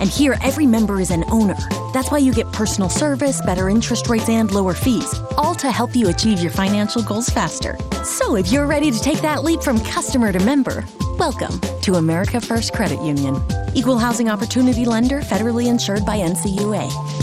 And 0.00 0.08
here, 0.08 0.36
every 0.42 0.66
member 0.66 1.00
is 1.00 1.10
an 1.10 1.24
owner. 1.28 1.56
That's 1.92 2.10
why 2.10 2.18
you 2.18 2.32
get 2.32 2.52
personal 2.52 2.88
service, 2.88 3.40
better 3.44 3.68
interest 3.68 4.08
rates, 4.08 4.28
and 4.28 4.50
lower 4.50 4.74
fees, 4.74 5.12
all 5.36 5.54
to 5.56 5.70
help 5.70 5.96
you 5.96 6.08
achieve 6.08 6.40
your 6.40 6.52
financial 6.52 7.02
goals 7.02 7.28
faster. 7.28 7.76
So 8.04 8.36
if 8.36 8.52
you're 8.52 8.66
ready 8.66 8.90
to 8.90 9.00
take 9.00 9.20
that 9.22 9.42
leap 9.42 9.62
from 9.62 9.80
customer 9.80 10.32
to 10.32 10.38
member, 10.40 10.84
welcome 11.18 11.60
to 11.82 11.94
America 11.94 12.40
First 12.40 12.72
Credit 12.72 13.02
Union. 13.02 13.42
Equal 13.74 13.98
housing 13.98 14.28
opportunity 14.28 14.84
lender, 14.84 15.20
federally 15.20 15.66
insured 15.66 16.06
by 16.06 16.18
NCUA. 16.18 17.17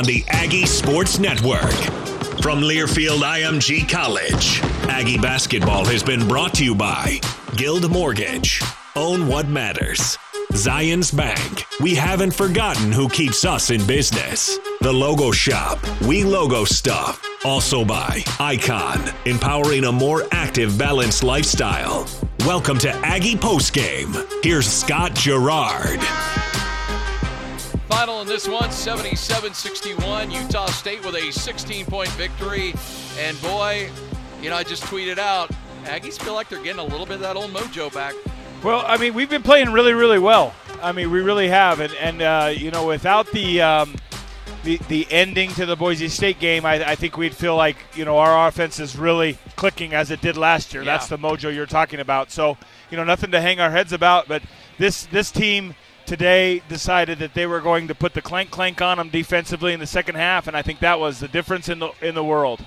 On 0.00 0.06
the 0.06 0.24
Aggie 0.28 0.64
Sports 0.64 1.18
Network. 1.18 1.74
From 2.40 2.62
Learfield 2.62 3.20
IMG 3.20 3.86
College, 3.86 4.60
Aggie 4.88 5.18
basketball 5.18 5.84
has 5.84 6.02
been 6.02 6.26
brought 6.26 6.54
to 6.54 6.64
you 6.64 6.74
by 6.74 7.20
Guild 7.54 7.90
Mortgage. 7.90 8.62
Own 8.96 9.26
what 9.26 9.48
matters. 9.48 10.16
Zions 10.54 11.14
Bank. 11.14 11.66
We 11.80 11.94
haven't 11.94 12.30
forgotten 12.30 12.92
who 12.92 13.10
keeps 13.10 13.44
us 13.44 13.68
in 13.68 13.86
business. 13.86 14.58
The 14.80 14.90
Logo 14.90 15.32
Shop. 15.32 15.78
We 16.06 16.24
logo 16.24 16.64
stuff. 16.64 17.22
Also 17.44 17.84
by 17.84 18.24
Icon, 18.38 19.02
empowering 19.26 19.84
a 19.84 19.92
more 19.92 20.26
active, 20.32 20.78
balanced 20.78 21.22
lifestyle. 21.22 22.08
Welcome 22.46 22.78
to 22.78 22.90
Aggie 23.04 23.36
Postgame. 23.36 24.16
Here's 24.42 24.66
Scott 24.66 25.14
Garrard. 25.14 26.00
Final 27.90 28.20
in 28.22 28.28
this 28.28 28.48
one 28.48 28.70
77 28.70 29.52
61. 29.52 30.30
Utah 30.30 30.66
State 30.66 31.04
with 31.04 31.16
a 31.16 31.30
16 31.32 31.86
point 31.86 32.08
victory. 32.10 32.72
And 33.18 33.40
boy, 33.42 33.90
you 34.40 34.48
know, 34.48 34.56
I 34.56 34.62
just 34.62 34.84
tweeted 34.84 35.18
out 35.18 35.50
Aggies 35.84 36.20
feel 36.22 36.34
like 36.34 36.48
they're 36.48 36.62
getting 36.62 36.80
a 36.80 36.84
little 36.84 37.04
bit 37.06 37.16
of 37.16 37.20
that 37.20 37.36
old 37.36 37.50
mojo 37.50 37.92
back. 37.92 38.14
Well, 38.62 38.84
I 38.86 38.96
mean, 38.96 39.14
we've 39.14 39.28
been 39.28 39.42
playing 39.42 39.72
really, 39.72 39.92
really 39.92 40.18
well. 40.18 40.54
I 40.82 40.92
mean, 40.92 41.10
we 41.10 41.20
really 41.20 41.48
have. 41.48 41.80
And, 41.80 41.92
and 41.94 42.22
uh, 42.22 42.52
you 42.54 42.70
know, 42.70 42.86
without 42.86 43.30
the. 43.32 43.60
Um, 43.62 43.96
the, 44.62 44.76
the 44.88 45.06
ending 45.10 45.48
to 45.52 45.64
the 45.64 45.74
Boise 45.74 46.08
State 46.08 46.38
game, 46.38 46.66
I, 46.66 46.90
I, 46.90 46.94
think 46.94 47.16
we'd 47.16 47.34
feel 47.34 47.56
like 47.56 47.78
you 47.94 48.04
know 48.04 48.18
our 48.18 48.46
offense 48.46 48.78
is 48.78 48.94
really 48.94 49.38
clicking 49.56 49.94
as 49.94 50.10
it 50.10 50.20
did 50.20 50.36
last 50.36 50.74
year. 50.74 50.82
Yeah. 50.82 50.92
That's 50.92 51.08
the 51.08 51.16
mojo 51.16 51.54
you're 51.54 51.64
talking 51.64 51.98
about. 51.98 52.30
So 52.30 52.58
you 52.90 52.98
know 52.98 53.04
nothing 53.04 53.30
to 53.30 53.40
hang 53.40 53.58
our 53.58 53.70
heads 53.70 53.94
about. 53.94 54.28
But 54.28 54.42
this 54.76 55.06
this 55.06 55.30
team 55.30 55.74
today 56.10 56.60
decided 56.68 57.20
that 57.20 57.34
they 57.34 57.46
were 57.46 57.60
going 57.60 57.86
to 57.86 57.94
put 57.94 58.14
the 58.14 58.20
clank 58.20 58.50
clank 58.50 58.82
on 58.82 58.98
them 58.98 59.10
defensively 59.10 59.72
in 59.72 59.78
the 59.78 59.86
second 59.86 60.16
half, 60.16 60.48
and 60.48 60.56
I 60.56 60.62
think 60.62 60.80
that 60.80 60.98
was 60.98 61.20
the 61.20 61.28
difference 61.28 61.68
in 61.68 61.78
the 61.78 61.92
in 62.02 62.16
the 62.16 62.24
world. 62.24 62.66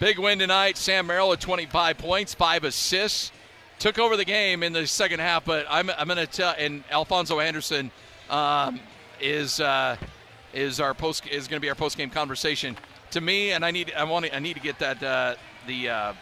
Big 0.00 0.18
win 0.18 0.38
tonight. 0.38 0.78
Sam 0.78 1.06
Merrill 1.06 1.34
at 1.34 1.40
25 1.42 1.98
points, 1.98 2.32
five 2.32 2.64
assists, 2.64 3.32
took 3.78 3.98
over 3.98 4.16
the 4.16 4.24
game 4.24 4.62
in 4.62 4.72
the 4.72 4.86
second 4.86 5.20
half. 5.20 5.44
But 5.44 5.66
I'm, 5.68 5.90
I'm 5.90 6.06
going 6.06 6.16
to 6.16 6.26
tell, 6.26 6.54
and 6.56 6.82
Alfonso 6.90 7.38
Anderson 7.38 7.90
um, 8.30 8.80
is 9.20 9.60
uh, 9.60 9.98
is 10.54 10.80
our 10.80 10.94
post 10.94 11.26
is 11.26 11.46
going 11.46 11.58
to 11.58 11.62
be 11.62 11.68
our 11.68 11.74
post 11.74 11.98
game 11.98 12.08
conversation. 12.08 12.78
To 13.10 13.20
me, 13.20 13.52
and 13.52 13.62
I 13.62 13.72
need 13.72 13.92
I 13.94 14.04
want 14.04 14.26
I 14.32 14.38
need 14.38 14.54
to 14.54 14.62
get 14.62 14.78
that 14.78 15.02
uh, 15.02 15.34
the 15.66 15.90
uh, 15.90 16.12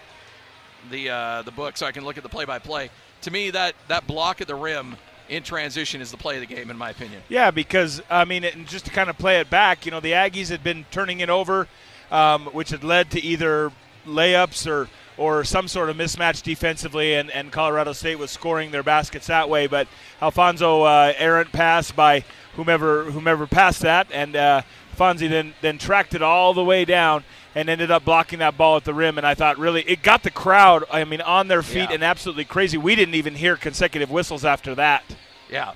the 0.91 1.09
uh, 1.09 1.43
the 1.43 1.53
book 1.53 1.77
so 1.77 1.87
I 1.87 1.93
can 1.93 2.05
look 2.05 2.17
at 2.17 2.25
the 2.25 2.29
play 2.29 2.47
by 2.47 2.59
play. 2.59 2.91
To 3.21 3.31
me, 3.31 3.51
that 3.51 3.77
that 3.87 4.09
block 4.09 4.41
at 4.41 4.49
the 4.49 4.57
rim 4.57 4.97
in 5.29 5.43
transition 5.43 6.01
is 6.01 6.11
the 6.11 6.17
play 6.17 6.35
of 6.37 6.41
the 6.47 6.55
game, 6.55 6.71
in 6.71 6.77
my 6.77 6.91
opinion. 6.91 7.23
Yeah, 7.29 7.51
because 7.51 8.03
I 8.11 8.25
mean, 8.25 8.45
it, 8.45 8.67
just 8.67 8.85
to 8.87 8.91
kind 8.91 9.11
of 9.11 9.19
play 9.19 9.41
it 9.41 9.51
back, 9.51 9.85
you 9.87 9.93
know, 9.93 10.01
the 10.01 10.13
Aggies 10.13 10.49
had 10.49 10.63
been 10.63 10.85
turning 10.91 11.21
it 11.21 11.31
over, 11.31 11.69
um, 12.11 12.47
which 12.47 12.71
had 12.71 12.85
led 12.85 13.11
to 13.13 13.21
either 13.21 13.73
layups 14.07 14.67
or 14.67 14.89
or 15.19 15.45
some 15.45 15.69
sort 15.69 15.91
of 15.91 15.97
mismatch 15.97 16.43
defensively, 16.43 17.15
and, 17.15 17.31
and 17.31 17.53
Colorado 17.53 17.93
State 17.93 18.19
was 18.19 18.31
scoring 18.31 18.71
their 18.71 18.83
baskets 18.83 19.27
that 19.27 19.49
way. 19.49 19.67
But 19.67 19.87
Alfonso 20.21 20.83
uh, 20.83 21.13
errant 21.17 21.53
pass 21.53 21.91
by 21.93 22.25
whomever 22.57 23.05
whomever 23.05 23.47
passed 23.47 23.83
that, 23.83 24.09
and 24.13 24.37
uh, 24.37 24.63
Fonzie 24.97 25.29
then 25.29 25.55
then 25.61 25.79
tracked 25.79 26.15
it 26.15 26.23
all 26.23 26.55
the 26.55 26.65
way 26.65 26.85
down 26.85 27.25
and 27.55 27.69
ended 27.69 27.91
up 27.91 28.05
blocking 28.05 28.39
that 28.41 28.57
ball 28.57 28.77
at 28.77 28.85
the 28.85 28.95
rim. 28.95 29.19
And 29.19 29.27
I 29.27 29.35
thought 29.35 29.59
really 29.59 29.83
it 29.83 30.03
got 30.03 30.23
the 30.23 30.31
crowd, 30.31 30.85
I 30.91 31.05
mean, 31.05 31.21
on 31.21 31.49
their 31.49 31.63
feet 31.63 31.91
yeah. 31.91 31.93
and 31.93 32.03
absolutely 32.03 32.45
crazy. 32.45 32.79
We 32.79 32.95
didn't 32.95 33.15
even 33.15 33.35
hear 33.35 33.57
consecutive 33.57 34.11
whistles 34.11 34.45
after 34.45 34.75
that. 34.77 35.05
Yeah. 35.51 35.75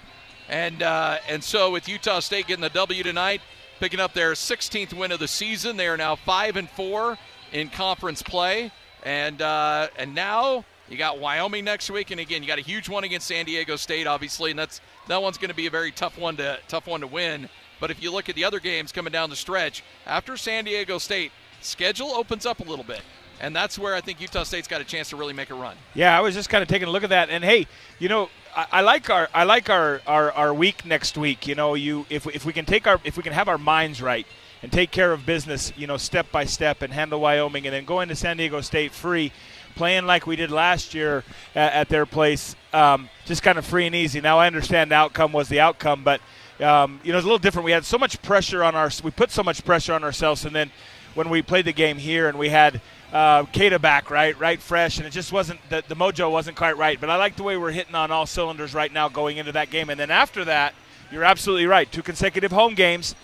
And, 0.48 0.82
uh, 0.82 1.18
and 1.28 1.42
so 1.42 1.72
with 1.72 1.88
Utah 1.88 2.20
State 2.20 2.46
getting 2.46 2.62
the 2.62 2.70
W 2.70 3.02
tonight, 3.02 3.40
picking 3.80 4.00
up 4.00 4.14
their 4.14 4.32
16th 4.32 4.94
win 4.94 5.12
of 5.12 5.18
the 5.18 5.28
season, 5.28 5.76
they 5.76 5.88
are 5.88 5.96
now 5.96 6.16
5 6.16 6.56
and 6.56 6.70
4 6.70 7.18
in 7.52 7.68
conference 7.68 8.22
play. 8.22 8.70
And, 9.02 9.42
uh, 9.42 9.88
and 9.98 10.14
now 10.14 10.64
you 10.88 10.96
got 10.96 11.18
Wyoming 11.18 11.64
next 11.64 11.90
week, 11.90 12.12
and 12.12 12.20
again, 12.20 12.42
you 12.42 12.48
got 12.48 12.58
a 12.58 12.62
huge 12.62 12.88
one 12.88 13.02
against 13.02 13.26
San 13.26 13.44
Diego 13.44 13.74
State, 13.74 14.06
obviously, 14.06 14.50
and 14.50 14.58
that's 14.58 14.80
that 15.08 15.20
one's 15.20 15.36
going 15.36 15.50
to 15.50 15.54
be 15.54 15.66
a 15.66 15.70
very 15.70 15.90
tough 15.90 16.16
one 16.16 16.36
to 16.36 16.58
tough 16.68 16.86
one 16.86 17.00
to 17.00 17.08
win. 17.08 17.48
But 17.80 17.90
if 17.90 18.00
you 18.02 18.12
look 18.12 18.28
at 18.28 18.36
the 18.36 18.44
other 18.44 18.60
games 18.60 18.92
coming 18.92 19.12
down 19.12 19.28
the 19.28 19.36
stretch, 19.36 19.82
after 20.06 20.36
San 20.36 20.64
Diego 20.64 20.98
State, 20.98 21.32
schedule 21.66 22.10
opens 22.12 22.46
up 22.46 22.60
a 22.60 22.64
little 22.64 22.84
bit. 22.84 23.02
And 23.40 23.54
that's 23.54 23.78
where 23.78 23.94
I 23.94 24.00
think 24.00 24.20
Utah 24.20 24.44
State's 24.44 24.66
got 24.66 24.80
a 24.80 24.84
chance 24.84 25.10
to 25.10 25.16
really 25.16 25.34
make 25.34 25.50
a 25.50 25.54
run. 25.54 25.76
Yeah, 25.94 26.16
I 26.16 26.22
was 26.22 26.34
just 26.34 26.48
kind 26.48 26.62
of 26.62 26.68
taking 26.68 26.88
a 26.88 26.90
look 26.90 27.04
at 27.04 27.10
that, 27.10 27.28
and 27.28 27.44
hey, 27.44 27.66
you 27.98 28.08
know, 28.08 28.30
I, 28.56 28.66
I 28.72 28.80
like 28.80 29.10
our 29.10 29.28
I 29.34 29.44
like 29.44 29.68
our, 29.68 30.00
our, 30.06 30.32
our 30.32 30.54
week 30.54 30.86
next 30.86 31.18
week. 31.18 31.46
You 31.46 31.54
know, 31.54 31.74
you 31.74 32.06
if 32.08 32.26
if 32.26 32.46
we 32.46 32.54
can 32.54 32.64
take 32.64 32.86
our 32.86 32.98
if 33.04 33.18
we 33.18 33.22
can 33.22 33.34
have 33.34 33.48
our 33.48 33.58
minds 33.58 34.00
right 34.00 34.26
and 34.62 34.72
take 34.72 34.90
care 34.90 35.12
of 35.12 35.26
business, 35.26 35.70
you 35.76 35.86
know, 35.86 35.98
step 35.98 36.32
by 36.32 36.46
step, 36.46 36.80
and 36.80 36.94
handle 36.94 37.20
Wyoming, 37.20 37.66
and 37.66 37.74
then 37.74 37.84
go 37.84 38.00
into 38.00 38.16
San 38.16 38.38
Diego 38.38 38.62
State 38.62 38.92
free, 38.92 39.32
playing 39.74 40.06
like 40.06 40.26
we 40.26 40.36
did 40.36 40.50
last 40.50 40.94
year 40.94 41.22
at, 41.54 41.72
at 41.74 41.88
their 41.90 42.06
place, 42.06 42.56
um, 42.72 43.10
just 43.26 43.42
kind 43.42 43.58
of 43.58 43.66
free 43.66 43.84
and 43.84 43.94
easy. 43.94 44.22
Now 44.22 44.38
I 44.38 44.46
understand 44.46 44.92
the 44.92 44.94
outcome 44.94 45.32
was 45.32 45.50
the 45.50 45.60
outcome, 45.60 46.04
but 46.04 46.22
um, 46.60 47.00
you 47.04 47.12
know, 47.12 47.18
it's 47.18 47.24
a 47.24 47.28
little 47.28 47.38
different. 47.38 47.66
We 47.66 47.72
had 47.72 47.84
so 47.84 47.98
much 47.98 48.22
pressure 48.22 48.64
on 48.64 48.74
our 48.74 48.90
we 49.04 49.10
put 49.10 49.30
so 49.30 49.42
much 49.42 49.62
pressure 49.62 49.92
on 49.92 50.02
ourselves, 50.02 50.46
and 50.46 50.56
then 50.56 50.70
when 51.16 51.28
we 51.28 51.42
played 51.42 51.64
the 51.64 51.72
game 51.72 51.98
here 51.98 52.28
and 52.28 52.38
we 52.38 52.50
had 52.50 52.80
uh, 53.12 53.44
Queta 53.44 53.78
back, 53.78 54.10
right, 54.10 54.38
right, 54.38 54.60
fresh, 54.60 54.98
and 54.98 55.06
it 55.06 55.10
just 55.10 55.32
wasn't 55.32 55.58
the, 55.70 55.82
the 55.88 55.96
mojo 55.96 56.30
wasn't 56.30 56.56
quite 56.56 56.76
right. 56.76 57.00
But 57.00 57.10
I 57.10 57.16
like 57.16 57.36
the 57.36 57.42
way 57.42 57.56
we're 57.56 57.72
hitting 57.72 57.94
on 57.94 58.10
all 58.10 58.26
cylinders 58.26 58.74
right 58.74 58.92
now 58.92 59.08
going 59.08 59.38
into 59.38 59.52
that 59.52 59.70
game. 59.70 59.90
And 59.90 59.98
then 59.98 60.10
after 60.10 60.44
that, 60.44 60.74
you're 61.10 61.24
absolutely 61.24 61.66
right. 61.66 61.90
Two 61.90 62.02
consecutive 62.02 62.52
home 62.52 62.74
games 62.74 63.14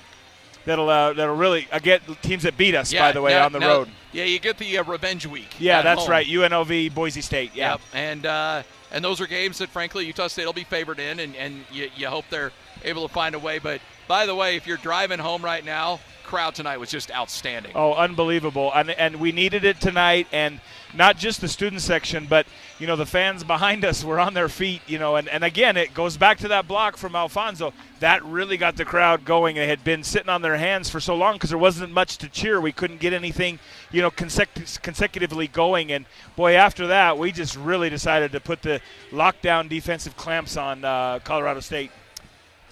that'll 0.65 0.89
uh, 0.89 1.13
that'll 1.13 1.37
really 1.37 1.69
uh, 1.71 1.79
get 1.79 2.03
teams 2.23 2.45
that 2.45 2.57
beat 2.57 2.75
us. 2.75 2.93
Yeah, 2.93 3.09
by 3.09 3.13
the 3.13 3.21
way, 3.21 3.33
now, 3.33 3.47
on 3.47 3.53
the 3.53 3.61
now, 3.61 3.69
road. 3.69 3.89
Yeah, 4.13 4.25
you 4.25 4.39
get 4.39 4.59
the 4.59 4.79
uh, 4.79 4.85
revenge 4.85 5.27
week. 5.27 5.55
Yeah, 5.59 5.83
that's 5.83 6.03
home. 6.03 6.11
right. 6.11 6.27
UNLV, 6.27 6.95
Boise 6.95 7.21
State. 7.21 7.53
Yeah, 7.55 7.73
yep. 7.73 7.81
and 7.93 8.27
uh, 8.27 8.63
and 8.91 9.05
those 9.05 9.21
are 9.21 9.27
games 9.27 9.59
that 9.59 9.69
frankly 9.71 10.07
Utah 10.07 10.29
State 10.29 10.47
will 10.47 10.53
be 10.53 10.65
favored 10.65 11.01
in, 11.01 11.21
and 11.21 11.35
and 11.37 11.65
you, 11.71 11.91
you 11.97 12.07
hope 12.09 12.25
they're 12.31 12.53
able 12.85 13.07
to 13.07 13.13
find 13.13 13.35
a 13.35 13.39
way. 13.39 13.59
But 13.59 13.81
by 14.09 14.27
the 14.27 14.35
way, 14.35 14.57
if 14.57 14.67
you're 14.67 14.77
driving 14.77 15.19
home 15.19 15.43
right 15.43 15.65
now, 15.65 16.01
crowd 16.33 16.55
tonight 16.55 16.79
was 16.79 16.91
just 16.91 17.11
outstanding. 17.11 17.73
Oh, 17.75 17.93
unbelievable! 17.93 18.73
And 18.75 18.89
and 18.93 19.17
we 19.17 19.33
needed 19.33 19.65
it 19.65 19.83
tonight, 19.83 20.27
and 20.33 20.61
not 20.95 21.19
just 21.19 21.43
the 21.43 21.49
student 21.49 21.83
section, 21.83 22.27
but 22.27 22.47
you 22.79 22.87
know 22.87 22.97
the 22.97 23.05
fans 23.05 23.45
behind 23.45 23.85
us 23.85 24.03
were 24.03 24.19
on 24.19 24.33
their 24.33 24.49
feet. 24.49 24.81
You 24.87 24.99
know, 24.99 25.17
and 25.17 25.29
and 25.29 25.45
again, 25.45 25.77
it 25.77 25.93
goes 25.93 26.17
back 26.17 26.39
to 26.39 26.49
that 26.49 26.67
block 26.67 26.97
from 26.97 27.15
Alfonso 27.15 27.75
that 28.01 28.25
really 28.25 28.57
got 28.57 28.77
the 28.77 28.87
crowd 28.87 29.27
going. 29.27 29.57
They 29.57 29.67
had 29.67 29.85
been 29.85 30.03
sitting 30.03 30.31
on 30.31 30.41
their 30.41 30.57
hands 30.57 30.89
for 30.89 31.01
so 31.01 31.15
long 31.15 31.35
because 31.35 31.51
there 31.51 31.59
wasn't 31.59 31.93
much 31.93 32.17
to 32.19 32.31
cheer. 32.31 32.63
We 32.63 32.73
couldn't 32.73 33.01
get 33.01 33.13
anything, 33.13 33.59
you 33.91 34.01
know, 34.01 34.11
consecutive, 34.11 34.81
consecutively 34.81 35.49
going. 35.49 35.93
And 35.93 36.07
boy, 36.35 36.55
after 36.55 36.87
that, 36.87 37.19
we 37.19 37.31
just 37.31 37.57
really 37.57 37.91
decided 37.91 38.33
to 38.33 38.41
put 38.41 38.63
the 38.63 38.81
lockdown 39.11 39.69
defensive 39.69 40.17
clamps 40.17 40.57
on 40.57 40.83
uh, 40.83 41.19
Colorado 41.19 41.61
State. 41.61 41.91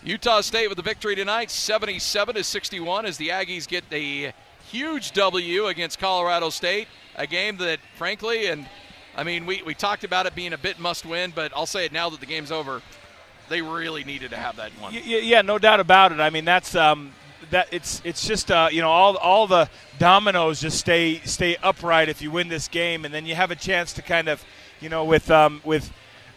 Utah 0.02 0.40
State 0.40 0.68
with 0.68 0.76
the 0.76 0.82
victory 0.82 1.14
tonight, 1.14 1.50
77 1.50 2.36
to 2.36 2.44
61, 2.44 3.04
as 3.04 3.18
the 3.18 3.28
Aggies 3.28 3.68
get 3.68 3.90
the 3.90 4.32
huge 4.70 5.12
W 5.12 5.66
against 5.66 5.98
Colorado 5.98 6.48
State. 6.48 6.88
A 7.16 7.26
game 7.26 7.58
that, 7.58 7.80
frankly, 7.96 8.46
and 8.46 8.66
I 9.14 9.24
mean, 9.24 9.44
we, 9.44 9.62
we 9.62 9.74
talked 9.74 10.04
about 10.04 10.24
it 10.24 10.34
being 10.34 10.54
a 10.54 10.58
bit 10.58 10.78
must 10.78 11.04
win, 11.04 11.32
but 11.34 11.52
I'll 11.54 11.66
say 11.66 11.84
it 11.84 11.92
now 11.92 12.08
that 12.08 12.20
the 12.20 12.26
game's 12.26 12.50
over. 12.50 12.80
They 13.50 13.60
really 13.60 14.04
needed 14.04 14.30
to 14.30 14.36
have 14.36 14.56
that 14.56 14.70
one. 14.80 14.94
Yeah, 14.94 15.18
yeah 15.18 15.42
no 15.42 15.58
doubt 15.58 15.80
about 15.80 16.12
it. 16.12 16.20
I 16.20 16.30
mean, 16.30 16.46
that's 16.46 16.74
um, 16.74 17.12
that 17.50 17.68
it's 17.72 18.00
it's 18.04 18.26
just 18.26 18.50
uh, 18.50 18.68
you 18.70 18.80
know 18.80 18.90
all 18.90 19.16
all 19.16 19.46
the 19.46 19.68
dominoes 19.98 20.60
just 20.60 20.78
stay 20.78 21.18
stay 21.24 21.56
upright 21.56 22.08
if 22.08 22.22
you 22.22 22.30
win 22.30 22.48
this 22.48 22.68
game, 22.68 23.04
and 23.04 23.12
then 23.12 23.26
you 23.26 23.34
have 23.34 23.50
a 23.50 23.56
chance 23.56 23.92
to 23.94 24.02
kind 24.02 24.28
of 24.28 24.44
you 24.80 24.88
know 24.88 25.04
with 25.04 25.30
um, 25.30 25.60
with 25.64 25.92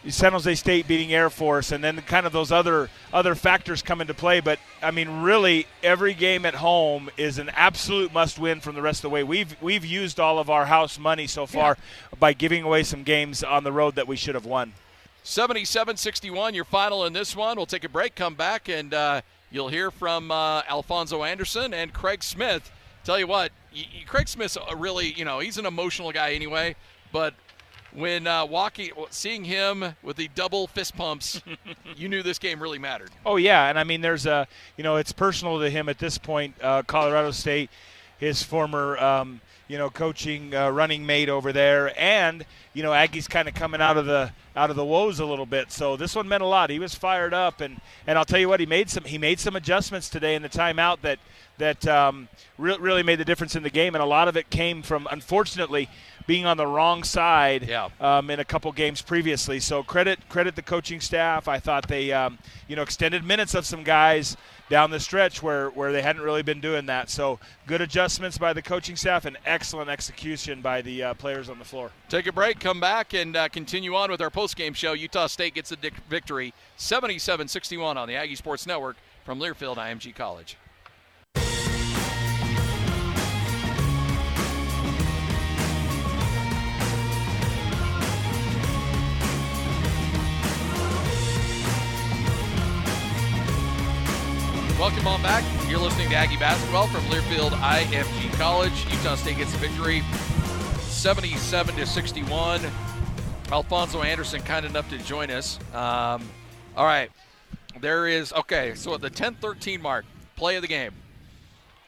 San 0.08 0.32
Jose 0.32 0.54
State 0.56 0.86
beating 0.86 1.12
Air 1.12 1.30
Force, 1.30 1.72
and 1.72 1.82
then 1.82 1.96
kind 2.02 2.26
of 2.26 2.32
those 2.32 2.52
other 2.52 2.90
other 3.12 3.34
factors 3.34 3.82
come 3.82 4.00
into 4.00 4.14
play. 4.14 4.40
But 4.40 4.58
I 4.82 4.90
mean, 4.90 5.22
really, 5.22 5.66
every 5.82 6.14
game 6.14 6.44
at 6.44 6.56
home 6.56 7.10
is 7.16 7.38
an 7.38 7.50
absolute 7.50 8.12
must-win 8.12 8.60
from 8.60 8.74
the 8.74 8.82
rest 8.82 8.98
of 8.98 9.10
the 9.10 9.10
way. 9.10 9.22
We've 9.24 9.56
we've 9.62 9.84
used 9.84 10.20
all 10.20 10.38
of 10.38 10.50
our 10.50 10.66
house 10.66 10.98
money 10.98 11.26
so 11.26 11.46
far 11.46 11.76
yeah. 11.78 12.18
by 12.18 12.32
giving 12.32 12.62
away 12.64 12.82
some 12.82 13.02
games 13.02 13.42
on 13.42 13.64
the 13.64 13.72
road 13.72 13.94
that 13.94 14.06
we 14.06 14.16
should 14.16 14.34
have 14.34 14.46
won. 14.46 14.74
77-61, 15.24 16.52
your 16.54 16.66
final 16.66 17.06
in 17.06 17.14
this 17.14 17.34
one. 17.34 17.56
We'll 17.56 17.64
take 17.64 17.84
a 17.84 17.88
break, 17.88 18.14
come 18.14 18.34
back, 18.34 18.68
and 18.68 18.92
uh, 18.92 19.22
you'll 19.50 19.68
hear 19.68 19.90
from 19.90 20.30
uh, 20.30 20.62
Alfonso 20.68 21.24
Anderson 21.24 21.72
and 21.72 21.94
Craig 21.94 22.22
Smith. 22.22 22.70
Tell 23.04 23.18
you 23.18 23.26
what, 23.26 23.50
y- 23.74 23.86
y- 23.94 24.04
Craig 24.06 24.28
Smith's 24.28 24.58
really, 24.76 25.12
you 25.14 25.24
know, 25.24 25.38
he's 25.38 25.56
an 25.56 25.64
emotional 25.64 26.12
guy 26.12 26.34
anyway, 26.34 26.76
but 27.10 27.32
when 27.94 28.26
uh, 28.26 28.44
walking, 28.44 28.90
seeing 29.10 29.44
him 29.44 29.94
with 30.02 30.16
the 30.16 30.28
double 30.34 30.66
fist 30.66 30.96
pumps, 30.96 31.40
you 31.96 32.08
knew 32.08 32.22
this 32.22 32.38
game 32.38 32.60
really 32.60 32.78
mattered. 32.78 33.10
Oh 33.24 33.36
yeah, 33.36 33.68
and 33.68 33.78
I 33.78 33.84
mean, 33.84 34.00
there's 34.00 34.26
a, 34.26 34.46
you 34.76 34.84
know, 34.84 34.96
it's 34.96 35.12
personal 35.12 35.60
to 35.60 35.70
him 35.70 35.88
at 35.88 35.98
this 35.98 36.18
point. 36.18 36.54
Uh, 36.60 36.82
Colorado 36.82 37.30
State, 37.30 37.70
his 38.18 38.42
former, 38.42 38.98
um, 38.98 39.40
you 39.68 39.78
know, 39.78 39.90
coaching 39.90 40.54
uh, 40.54 40.70
running 40.70 41.06
mate 41.06 41.28
over 41.28 41.52
there, 41.52 41.98
and 41.98 42.44
you 42.74 42.82
know, 42.82 42.92
Aggie's 42.92 43.28
kind 43.28 43.48
of 43.48 43.54
coming 43.54 43.80
out 43.80 43.96
of 43.96 44.06
the 44.06 44.32
out 44.56 44.70
of 44.70 44.76
the 44.76 44.84
woes 44.84 45.20
a 45.20 45.24
little 45.24 45.46
bit. 45.46 45.72
So 45.72 45.96
this 45.96 46.14
one 46.14 46.28
meant 46.28 46.42
a 46.42 46.46
lot. 46.46 46.70
He 46.70 46.78
was 46.78 46.94
fired 46.94 47.32
up, 47.32 47.60
and 47.60 47.80
and 48.06 48.18
I'll 48.18 48.24
tell 48.24 48.40
you 48.40 48.48
what, 48.48 48.60
he 48.60 48.66
made 48.66 48.90
some 48.90 49.04
he 49.04 49.18
made 49.18 49.38
some 49.38 49.56
adjustments 49.56 50.08
today 50.08 50.34
in 50.34 50.42
the 50.42 50.48
timeout 50.48 51.00
that 51.02 51.18
that 51.58 51.86
um, 51.86 52.28
re- 52.58 52.76
really 52.78 53.02
made 53.02 53.16
the 53.16 53.24
difference 53.24 53.54
in 53.54 53.62
the 53.62 53.70
game, 53.70 53.94
and 53.94 54.02
a 54.02 54.06
lot 54.06 54.28
of 54.28 54.36
it 54.36 54.50
came 54.50 54.82
from 54.82 55.06
unfortunately 55.10 55.88
being 56.26 56.46
on 56.46 56.56
the 56.56 56.66
wrong 56.66 57.04
side 57.04 57.68
yeah. 57.68 57.88
um, 58.00 58.30
in 58.30 58.40
a 58.40 58.44
couple 58.44 58.70
games 58.72 59.02
previously. 59.02 59.60
So 59.60 59.82
credit 59.82 60.18
credit 60.28 60.56
the 60.56 60.62
coaching 60.62 61.00
staff. 61.00 61.48
I 61.48 61.58
thought 61.58 61.88
they 61.88 62.12
um, 62.12 62.38
you 62.68 62.76
know 62.76 62.82
extended 62.82 63.24
minutes 63.24 63.54
of 63.54 63.66
some 63.66 63.82
guys 63.82 64.36
down 64.70 64.90
the 64.90 65.00
stretch 65.00 65.42
where 65.42 65.70
where 65.70 65.92
they 65.92 66.02
hadn't 66.02 66.22
really 66.22 66.42
been 66.42 66.60
doing 66.60 66.86
that. 66.86 67.10
So 67.10 67.38
good 67.66 67.80
adjustments 67.80 68.38
by 68.38 68.52
the 68.52 68.62
coaching 68.62 68.96
staff 68.96 69.24
and 69.24 69.36
excellent 69.44 69.90
execution 69.90 70.62
by 70.62 70.82
the 70.82 71.02
uh, 71.02 71.14
players 71.14 71.48
on 71.48 71.58
the 71.58 71.64
floor. 71.64 71.90
Take 72.08 72.26
a 72.26 72.32
break, 72.32 72.60
come 72.60 72.80
back, 72.80 73.14
and 73.14 73.36
uh, 73.36 73.48
continue 73.48 73.94
on 73.94 74.10
with 74.10 74.20
our 74.20 74.30
post 74.30 74.56
game 74.56 74.74
show. 74.74 74.92
Utah 74.92 75.26
State 75.26 75.54
gets 75.54 75.70
the 75.70 75.90
victory, 76.08 76.54
77-61 76.78 77.96
on 77.96 78.08
the 78.08 78.16
Aggie 78.16 78.36
Sports 78.36 78.66
Network 78.66 78.96
from 79.24 79.38
Learfield 79.38 79.76
IMG 79.76 80.14
College. 80.14 80.56
Welcome 94.78 95.06
on 95.06 95.22
back. 95.22 95.44
You're 95.68 95.78
listening 95.78 96.08
to 96.08 96.16
Aggie 96.16 96.36
Basketball 96.36 96.88
from 96.88 97.02
Learfield 97.04 97.50
IMG 97.50 98.32
College. 98.32 98.72
Utah 98.90 99.14
State 99.14 99.36
gets 99.36 99.52
the 99.52 99.58
victory 99.58 100.02
77 100.80 101.76
to 101.76 101.86
61. 101.86 102.60
Alfonso 103.52 104.02
Anderson 104.02 104.42
kind 104.42 104.66
enough 104.66 104.90
to 104.90 104.98
join 104.98 105.30
us. 105.30 105.60
Um, 105.72 106.28
all 106.76 106.84
right. 106.84 107.08
There 107.80 108.08
is, 108.08 108.32
okay, 108.32 108.74
so 108.74 108.94
at 108.94 109.00
the 109.00 109.10
10 109.10 109.36
13 109.36 109.80
mark, 109.80 110.04
play 110.34 110.56
of 110.56 110.62
the 110.62 110.68
game, 110.68 110.92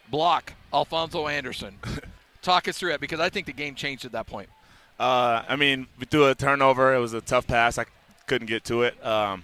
block 0.08 0.52
Alfonso 0.72 1.26
Anderson. 1.26 1.78
Talk 2.42 2.68
us 2.68 2.78
through 2.78 2.92
it 2.92 3.00
because 3.00 3.18
I 3.18 3.30
think 3.30 3.46
the 3.46 3.52
game 3.52 3.74
changed 3.74 4.04
at 4.04 4.12
that 4.12 4.28
point. 4.28 4.48
Uh, 4.98 5.42
I 5.48 5.56
mean, 5.56 5.88
we 5.98 6.06
threw 6.06 6.28
a 6.28 6.36
turnover. 6.36 6.94
It 6.94 7.00
was 7.00 7.14
a 7.14 7.20
tough 7.20 7.48
pass. 7.48 7.78
I 7.78 7.86
couldn't 8.28 8.46
get 8.46 8.64
to 8.66 8.82
it. 8.82 9.04
Um, 9.04 9.42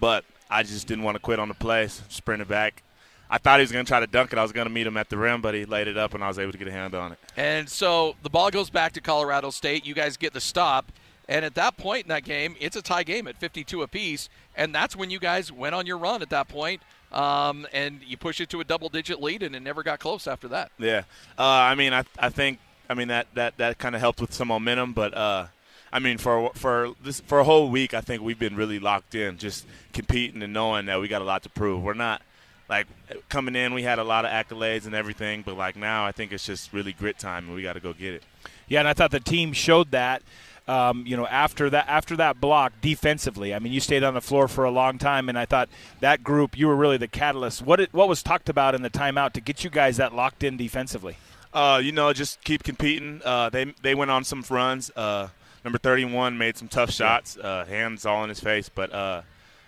but 0.00 0.24
I 0.50 0.62
just 0.62 0.86
didn't 0.86 1.04
want 1.04 1.14
to 1.14 1.20
quit 1.20 1.38
on 1.38 1.48
the 1.48 1.54
play, 1.54 1.86
so 1.88 2.02
sprinted 2.08 2.48
back. 2.48 2.82
I 3.30 3.38
thought 3.38 3.60
he 3.60 3.62
was 3.62 3.70
going 3.70 3.84
to 3.84 3.88
try 3.88 4.00
to 4.00 4.08
dunk 4.08 4.32
it. 4.32 4.38
I 4.38 4.42
was 4.42 4.50
going 4.50 4.66
to 4.66 4.72
meet 4.72 4.86
him 4.86 4.96
at 4.96 5.08
the 5.08 5.16
rim, 5.16 5.40
but 5.40 5.54
he 5.54 5.64
laid 5.64 5.86
it 5.86 5.96
up, 5.96 6.14
and 6.14 6.24
I 6.24 6.28
was 6.28 6.38
able 6.38 6.50
to 6.50 6.58
get 6.58 6.66
a 6.66 6.72
hand 6.72 6.96
on 6.96 7.12
it. 7.12 7.18
And 7.36 7.68
so 7.68 8.16
the 8.24 8.30
ball 8.30 8.50
goes 8.50 8.70
back 8.70 8.92
to 8.94 9.00
Colorado 9.00 9.50
State. 9.50 9.86
You 9.86 9.94
guys 9.94 10.16
get 10.16 10.32
the 10.32 10.40
stop. 10.40 10.90
And 11.28 11.44
at 11.44 11.54
that 11.54 11.76
point 11.76 12.02
in 12.02 12.08
that 12.08 12.24
game, 12.24 12.56
it's 12.58 12.74
a 12.74 12.82
tie 12.82 13.04
game 13.04 13.28
at 13.28 13.36
52 13.36 13.82
apiece. 13.82 14.28
And 14.56 14.74
that's 14.74 14.96
when 14.96 15.10
you 15.10 15.20
guys 15.20 15.52
went 15.52 15.76
on 15.76 15.86
your 15.86 15.96
run 15.96 16.22
at 16.22 16.30
that 16.30 16.48
point. 16.48 16.82
Um, 17.12 17.68
and 17.72 18.00
you 18.04 18.16
push 18.16 18.40
it 18.40 18.48
to 18.50 18.60
a 18.60 18.64
double-digit 18.64 19.20
lead, 19.20 19.44
and 19.44 19.54
it 19.54 19.60
never 19.60 19.84
got 19.84 20.00
close 20.00 20.26
after 20.26 20.48
that. 20.48 20.72
Yeah, 20.78 21.02
uh, 21.38 21.42
I 21.42 21.74
mean, 21.74 21.92
I, 21.92 22.04
I 22.18 22.30
think, 22.30 22.58
I 22.88 22.94
mean 22.94 23.08
that 23.08 23.26
that 23.34 23.56
that 23.58 23.78
kind 23.78 23.94
of 23.94 24.00
helped 24.00 24.20
with 24.20 24.32
some 24.32 24.48
momentum, 24.48 24.92
but 24.92 25.12
uh, 25.14 25.46
I 25.92 25.98
mean, 25.98 26.18
for 26.18 26.50
for 26.54 26.94
this 27.02 27.20
for 27.20 27.40
a 27.40 27.44
whole 27.44 27.68
week, 27.68 27.94
I 27.94 28.00
think 28.00 28.22
we've 28.22 28.38
been 28.38 28.56
really 28.56 28.78
locked 28.78 29.14
in, 29.14 29.38
just 29.38 29.66
competing 29.92 30.42
and 30.42 30.52
knowing 30.52 30.86
that 30.86 31.00
we 31.00 31.08
got 31.08 31.22
a 31.22 31.24
lot 31.24 31.42
to 31.42 31.48
prove. 31.48 31.82
We're 31.82 31.94
not 31.94 32.22
like 32.68 32.86
coming 33.28 33.56
in, 33.56 33.74
we 33.74 33.82
had 33.82 33.98
a 33.98 34.04
lot 34.04 34.24
of 34.24 34.30
accolades 34.30 34.86
and 34.86 34.94
everything, 34.94 35.42
but 35.42 35.56
like 35.56 35.76
now, 35.76 36.06
I 36.06 36.12
think 36.12 36.32
it's 36.32 36.46
just 36.46 36.72
really 36.72 36.92
grit 36.92 37.18
time, 37.18 37.46
and 37.46 37.54
we 37.54 37.62
got 37.62 37.72
to 37.72 37.80
go 37.80 37.92
get 37.92 38.14
it. 38.14 38.22
Yeah, 38.68 38.78
and 38.78 38.88
I 38.88 38.94
thought 38.94 39.10
the 39.10 39.20
team 39.20 39.52
showed 39.52 39.90
that. 39.90 40.22
Um, 40.68 41.04
you 41.04 41.16
know, 41.16 41.26
after 41.26 41.68
that 41.70 41.86
after 41.88 42.14
that 42.16 42.40
block 42.40 42.74
defensively, 42.80 43.52
I 43.52 43.58
mean, 43.58 43.72
you 43.72 43.80
stayed 43.80 44.04
on 44.04 44.14
the 44.14 44.20
floor 44.20 44.46
for 44.46 44.64
a 44.64 44.70
long 44.70 44.98
time, 44.98 45.28
and 45.28 45.36
I 45.36 45.44
thought 45.44 45.68
that 45.98 46.22
group, 46.22 46.56
you 46.56 46.68
were 46.68 46.76
really 46.76 46.96
the 46.96 47.08
catalyst. 47.08 47.62
What 47.62 47.80
it, 47.80 47.92
what 47.92 48.08
was 48.08 48.22
talked 48.22 48.48
about 48.48 48.76
in 48.76 48.82
the 48.82 48.90
timeout 48.90 49.32
to 49.32 49.40
get 49.40 49.64
you 49.64 49.70
guys 49.70 49.96
that 49.96 50.14
locked 50.14 50.44
in 50.44 50.56
defensively? 50.56 51.16
Uh, 51.52 51.80
you 51.82 51.90
know, 51.90 52.12
just 52.12 52.44
keep 52.44 52.62
competing. 52.62 53.20
Uh, 53.24 53.50
they 53.50 53.74
they 53.82 53.96
went 53.96 54.12
on 54.12 54.22
some 54.22 54.44
runs. 54.48 54.92
Uh, 54.94 55.28
number 55.64 55.78
31 55.78 56.38
made 56.38 56.56
some 56.56 56.68
tough 56.68 56.90
shots, 56.90 57.36
uh, 57.36 57.64
hands 57.66 58.06
all 58.06 58.22
in 58.22 58.28
his 58.28 58.40
face. 58.40 58.68
But 58.68 58.92
uh, 58.92 59.22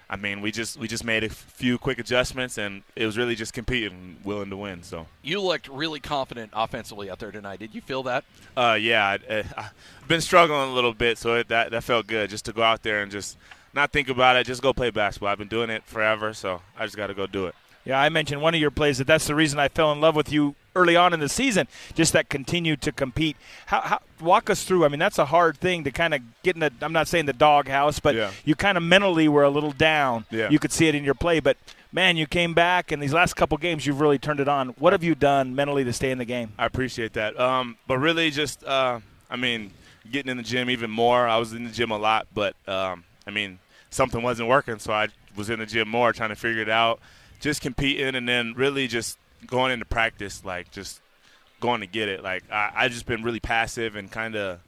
I 0.08 0.16
mean, 0.16 0.40
we 0.40 0.52
just 0.52 0.76
we 0.76 0.88
just 0.88 1.04
made 1.04 1.24
a 1.24 1.28
few 1.28 1.78
quick 1.78 1.98
adjustments, 1.98 2.58
and 2.58 2.82
it 2.94 3.06
was 3.06 3.16
really 3.16 3.34
just 3.34 3.52
competing, 3.52 4.18
willing 4.24 4.50
to 4.50 4.56
win. 4.56 4.82
So 4.82 5.06
you 5.22 5.40
looked 5.40 5.68
really 5.68 6.00
confident 6.00 6.50
offensively 6.54 7.10
out 7.10 7.18
there 7.18 7.32
tonight. 7.32 7.60
Did 7.60 7.74
you 7.74 7.80
feel 7.80 8.02
that? 8.04 8.24
Uh, 8.56 8.76
yeah, 8.80 9.16
I, 9.28 9.42
have 9.42 9.72
been 10.08 10.20
struggling 10.20 10.68
a 10.68 10.74
little 10.74 10.92
bit, 10.92 11.18
so 11.18 11.36
it, 11.36 11.48
that 11.48 11.70
that 11.70 11.84
felt 11.84 12.06
good 12.06 12.30
just 12.30 12.44
to 12.44 12.52
go 12.52 12.62
out 12.62 12.82
there 12.82 13.02
and 13.02 13.10
just 13.10 13.38
not 13.74 13.90
think 13.90 14.08
about 14.08 14.36
it, 14.36 14.46
just 14.46 14.62
go 14.62 14.72
play 14.72 14.90
basketball. 14.90 15.30
I've 15.30 15.38
been 15.38 15.48
doing 15.48 15.70
it 15.70 15.82
forever, 15.84 16.34
so 16.34 16.60
I 16.78 16.84
just 16.84 16.96
got 16.96 17.06
to 17.06 17.14
go 17.14 17.26
do 17.26 17.46
it. 17.46 17.54
Yeah, 17.84 18.00
I 18.00 18.10
mentioned 18.10 18.42
one 18.42 18.54
of 18.54 18.60
your 18.60 18.70
plays 18.70 18.98
that 18.98 19.06
that's 19.06 19.26
the 19.26 19.34
reason 19.34 19.58
I 19.58 19.68
fell 19.68 19.90
in 19.92 20.00
love 20.00 20.14
with 20.14 20.30
you 20.30 20.54
early 20.74 20.96
on 20.96 21.12
in 21.12 21.20
the 21.20 21.28
season. 21.28 21.68
Just 21.94 22.12
that 22.12 22.28
continue 22.28 22.76
to 22.76 22.92
compete. 22.92 23.36
How, 23.66 23.80
how 23.80 24.00
walk 24.20 24.50
us 24.50 24.64
through? 24.64 24.84
I 24.84 24.88
mean, 24.88 24.98
that's 24.98 25.18
a 25.18 25.26
hard 25.26 25.58
thing 25.58 25.84
to 25.84 25.90
kind 25.90 26.14
of 26.14 26.20
get 26.42 26.56
in 26.56 26.60
the. 26.60 26.72
I'm 26.80 26.92
not 26.92 27.08
saying 27.08 27.26
the 27.26 27.32
doghouse, 27.32 28.00
but 28.00 28.14
yeah. 28.14 28.30
you 28.44 28.54
kind 28.54 28.76
of 28.76 28.82
mentally 28.82 29.28
were 29.28 29.44
a 29.44 29.50
little 29.50 29.72
down. 29.72 30.26
Yeah. 30.30 30.50
You 30.50 30.58
could 30.58 30.72
see 30.72 30.88
it 30.88 30.94
in 30.94 31.04
your 31.04 31.14
play, 31.14 31.40
but 31.40 31.56
man, 31.92 32.16
you 32.16 32.26
came 32.26 32.54
back, 32.54 32.92
and 32.92 33.02
these 33.02 33.12
last 33.12 33.34
couple 33.34 33.58
games, 33.58 33.86
you've 33.86 34.00
really 34.00 34.18
turned 34.18 34.40
it 34.40 34.48
on. 34.48 34.70
What 34.70 34.92
have 34.92 35.04
you 35.04 35.14
done 35.14 35.54
mentally 35.54 35.84
to 35.84 35.92
stay 35.92 36.10
in 36.10 36.18
the 36.18 36.24
game? 36.24 36.52
I 36.58 36.66
appreciate 36.66 37.12
that. 37.14 37.38
Um, 37.38 37.76
but 37.86 37.98
really, 37.98 38.30
just 38.30 38.64
uh, 38.64 39.00
I 39.30 39.36
mean, 39.36 39.72
getting 40.10 40.30
in 40.30 40.36
the 40.36 40.42
gym 40.42 40.70
even 40.70 40.90
more. 40.90 41.28
I 41.28 41.38
was 41.38 41.52
in 41.52 41.64
the 41.64 41.70
gym 41.70 41.90
a 41.90 41.98
lot, 41.98 42.26
but 42.34 42.54
um, 42.66 43.04
I 43.26 43.30
mean, 43.30 43.58
something 43.90 44.22
wasn't 44.22 44.48
working, 44.48 44.78
so 44.78 44.92
I 44.92 45.08
was 45.36 45.50
in 45.50 45.58
the 45.58 45.66
gym 45.66 45.88
more, 45.88 46.12
trying 46.12 46.30
to 46.30 46.36
figure 46.36 46.62
it 46.62 46.68
out 46.68 47.00
just 47.42 47.60
competing 47.60 48.14
and 48.14 48.26
then 48.26 48.54
really 48.54 48.86
just 48.86 49.18
going 49.46 49.72
into 49.72 49.84
practice, 49.84 50.44
like 50.44 50.70
just 50.70 51.00
going 51.60 51.80
to 51.80 51.86
get 51.86 52.08
it. 52.08 52.22
Like 52.22 52.44
I, 52.50 52.72
I 52.74 52.88
just 52.88 53.06
been 53.06 53.22
really 53.22 53.40
passive 53.40 53.96
and 53.96 54.10
kind 54.10 54.36
of, 54.36 54.60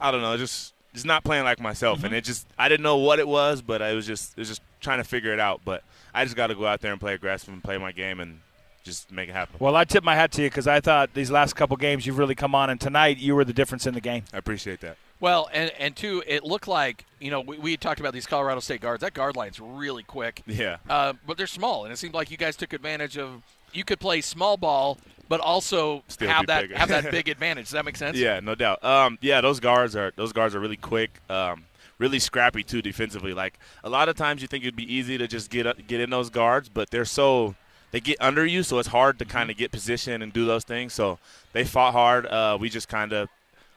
I 0.00 0.10
don't 0.10 0.22
know, 0.22 0.36
just 0.36 0.74
just 0.92 1.06
not 1.06 1.24
playing 1.24 1.44
like 1.44 1.60
myself. 1.60 1.98
Mm-hmm. 1.98 2.06
And 2.06 2.14
it 2.14 2.24
just 2.24 2.46
I 2.58 2.68
didn't 2.68 2.82
know 2.82 2.96
what 2.96 3.18
it 3.18 3.28
was, 3.28 3.62
but 3.62 3.82
I 3.82 3.94
was 3.94 4.06
just 4.06 4.32
it 4.32 4.38
was 4.38 4.48
just 4.48 4.62
trying 4.80 4.98
to 4.98 5.04
figure 5.04 5.32
it 5.32 5.40
out. 5.40 5.62
But 5.64 5.82
I 6.14 6.24
just 6.24 6.36
got 6.36 6.48
to 6.48 6.54
go 6.54 6.66
out 6.66 6.80
there 6.80 6.92
and 6.92 7.00
play 7.00 7.14
aggressive 7.14 7.52
and 7.52 7.62
play 7.62 7.78
my 7.78 7.92
game, 7.92 8.20
and 8.20 8.40
just 8.82 9.10
make 9.10 9.28
it 9.28 9.32
happen. 9.32 9.56
Well, 9.58 9.76
I 9.76 9.84
tip 9.84 10.04
my 10.04 10.14
hat 10.14 10.32
to 10.32 10.42
you 10.42 10.48
because 10.48 10.66
I 10.66 10.80
thought 10.80 11.14
these 11.14 11.30
last 11.30 11.54
couple 11.54 11.76
games 11.76 12.06
you've 12.06 12.18
really 12.18 12.34
come 12.34 12.54
on, 12.54 12.70
and 12.70 12.80
tonight 12.80 13.18
you 13.18 13.34
were 13.34 13.44
the 13.44 13.52
difference 13.52 13.86
in 13.86 13.94
the 13.94 14.00
game. 14.00 14.24
I 14.32 14.38
appreciate 14.38 14.80
that. 14.80 14.96
Well, 15.20 15.50
and 15.52 15.70
and 15.78 15.94
two, 15.94 16.22
it 16.26 16.44
looked 16.44 16.66
like 16.66 17.04
you 17.18 17.30
know 17.30 17.40
we, 17.40 17.58
we 17.58 17.76
talked 17.76 18.00
about 18.00 18.14
these 18.14 18.26
Colorado 18.26 18.60
State 18.60 18.80
guards. 18.80 19.02
That 19.02 19.14
guard 19.14 19.36
line's 19.36 19.60
really 19.60 20.02
quick. 20.02 20.42
Yeah. 20.46 20.78
Uh, 20.88 21.12
but 21.26 21.36
they're 21.36 21.46
small, 21.46 21.84
and 21.84 21.92
it 21.92 21.96
seemed 21.98 22.14
like 22.14 22.30
you 22.30 22.36
guys 22.36 22.56
took 22.56 22.72
advantage 22.72 23.18
of. 23.18 23.42
You 23.72 23.84
could 23.84 24.00
play 24.00 24.20
small 24.20 24.56
ball, 24.56 24.98
but 25.28 25.40
also 25.40 26.02
Still 26.08 26.28
have 26.28 26.46
that 26.46 26.62
bigger. 26.62 26.76
have 26.78 26.88
that 26.88 27.10
big 27.10 27.28
advantage. 27.34 27.66
Does 27.66 27.72
that 27.72 27.84
make 27.84 27.96
sense? 27.96 28.16
Yeah, 28.16 28.40
no 28.40 28.54
doubt. 28.54 28.82
Um, 28.84 29.18
yeah, 29.20 29.40
those 29.40 29.60
guards 29.60 29.94
are 29.96 30.12
those 30.16 30.32
guards 30.32 30.54
are 30.54 30.60
really 30.60 30.76
quick, 30.76 31.20
um, 31.30 31.64
really 31.98 32.18
scrappy 32.18 32.62
too 32.62 32.82
defensively. 32.82 33.32
Like 33.34 33.58
a 33.84 33.88
lot 33.90 34.08
of 34.08 34.16
times, 34.16 34.42
you 34.42 34.48
think 34.48 34.64
it'd 34.64 34.76
be 34.76 34.92
easy 34.92 35.18
to 35.18 35.26
just 35.28 35.50
get 35.50 35.66
up- 35.66 35.86
get 35.86 36.00
in 36.00 36.10
those 36.10 36.30
guards, 36.30 36.68
but 36.68 36.90
they're 36.90 37.04
so 37.04 37.54
they 37.92 38.00
get 38.00 38.16
under 38.20 38.46
you, 38.46 38.62
so 38.62 38.78
it's 38.78 38.88
hard 38.88 39.18
to 39.18 39.24
kind 39.24 39.50
of 39.50 39.56
get 39.56 39.72
position 39.72 40.22
and 40.22 40.32
do 40.32 40.44
those 40.46 40.64
things. 40.64 40.92
So 40.92 41.18
they 41.52 41.64
fought 41.64 41.92
hard. 41.92 42.24
Uh, 42.26 42.56
we 42.60 42.68
just 42.68 42.88
kind 42.88 43.12
of 43.12 43.28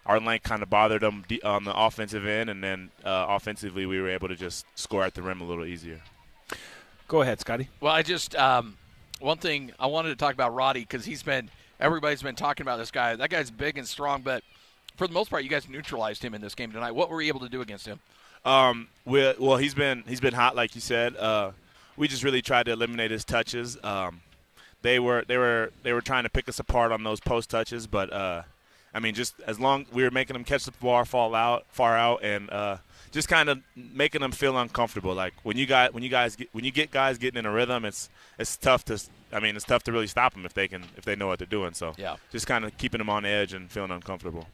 our 0.05 0.19
length 0.19 0.43
kind 0.43 0.62
of 0.62 0.69
bothered 0.69 1.01
them 1.01 1.23
on 1.45 1.63
the 1.63 1.73
offensive 1.75 2.25
end, 2.25 2.50
and 2.50 2.63
then 2.63 2.91
uh, 3.05 3.25
offensively, 3.29 3.85
we 3.85 4.01
were 4.01 4.09
able 4.09 4.27
to 4.27 4.35
just 4.35 4.65
score 4.75 5.03
at 5.03 5.13
the 5.13 5.21
rim 5.21 5.39
a 5.39 5.45
little 5.45 5.65
easier. 5.65 6.01
Go 7.07 7.21
ahead, 7.21 7.39
Scotty. 7.39 7.69
Well, 7.79 7.93
I 7.93 8.01
just 8.01 8.35
um, 8.35 8.77
one 9.24 9.38
thing 9.38 9.72
I 9.80 9.88
wanted 9.88 10.10
to 10.10 10.15
talk 10.15 10.34
about 10.34 10.53
Roddy 10.53 10.82
because 10.82 11.06
he's 11.06 11.24
been 11.24 11.50
everybody's 11.80 12.22
been 12.22 12.36
talking 12.36 12.63
about 12.63 12.77
this 12.77 12.92
guy. 12.92 13.15
That 13.15 13.30
guy's 13.30 13.50
big 13.50 13.77
and 13.77 13.88
strong, 13.88 14.22
but 14.22 14.44
for 14.98 15.08
the 15.08 15.13
most 15.13 15.30
part, 15.30 15.44
you 15.44 15.50
guys 15.50 15.68
neutralized 15.68 16.24
him 16.24 16.34
in 16.34 16.42
this 16.42 16.53
game 16.53 16.72
tonight. 16.72 16.92
What 16.92 17.10
were 17.10 17.22
you 17.22 17.30
able 17.30 17.39
to 17.39 17.50
do 17.50 17.62
against 17.62 17.88
him? 17.88 18.00
Um, 18.46 18.89
we 19.06 19.34
well, 19.39 19.58
he's 19.58 19.74
been 19.74 20.03
he's 20.08 20.20
been 20.20 20.34
hot, 20.34 20.56
like 20.56 20.75
you 20.75 20.82
said. 20.82 21.15
Uh, 21.15 21.51
we 21.96 22.08
just 22.08 22.24
really 22.24 22.42
tried 22.42 22.65
to 22.65 22.74
eliminate 22.74 23.12
his 23.12 23.24
touches. 23.24 23.77
Um, 23.84 24.22
they 24.82 25.00
were 25.00 25.24
they 25.27 25.38
were 25.38 25.72
they 25.84 25.94
were 25.94 26.01
trying 26.01 26.24
to 26.24 26.30
pick 26.30 26.50
us 26.50 26.60
apart 26.60 26.92
on 26.92 27.03
those 27.03 27.22
post 27.22 27.50
touches, 27.50 27.88
but 27.88 28.12
uh, 28.12 28.44
I 28.93 29.00
mean, 29.00 29.13
just 29.15 29.35
as 29.47 29.59
long 29.59 29.85
we 29.91 30.03
were 30.03 30.12
making 30.12 30.33
them 30.33 30.43
catch 30.43 30.65
the 30.65 30.71
ball, 30.71 31.03
fall 31.05 31.33
out, 31.35 31.65
far 31.69 31.97
out, 31.97 32.23
and 32.23 32.50
uh, 32.51 32.77
just 33.12 33.27
kind 33.27 33.50
of 33.50 33.59
making 33.75 34.21
them 34.21 34.31
feel 34.31 34.57
uncomfortable. 34.57 35.13
Like 35.15 35.33
when 35.43 35.57
you 35.57 35.65
got 35.65 35.93
when 35.93 36.03
you 36.03 36.09
guys 36.09 36.35
get, 36.35 36.50
when 36.53 36.63
you 36.63 36.71
get 36.71 36.91
guys 36.91 37.17
getting 37.17 37.39
in 37.39 37.45
a 37.45 37.51
rhythm, 37.51 37.85
it's 37.85 38.09
it's 38.38 38.55
tough 38.57 38.85
to. 38.85 39.01
I 39.31 39.39
mean, 39.39 39.55
it's 39.55 39.65
tough 39.65 39.81
to 39.83 39.91
really 39.91 40.05
stop 40.05 40.33
them 40.33 40.45
if 40.45 40.53
they 40.53 40.67
can 40.67 40.83
if 40.95 41.05
they 41.05 41.15
know 41.15 41.25
what 41.27 41.39
they're 41.39 41.47
doing. 41.47 41.73
So 41.73 41.93
Yeah. 41.97 42.17
just 42.31 42.45
kind 42.45 42.65
of 42.65 42.77
keeping 42.77 43.00
them 43.00 43.09
on 43.09 43.25
edge 43.25 43.53
and 43.53 43.71
feeling 43.71 43.89
uncomfortable. 43.91 44.47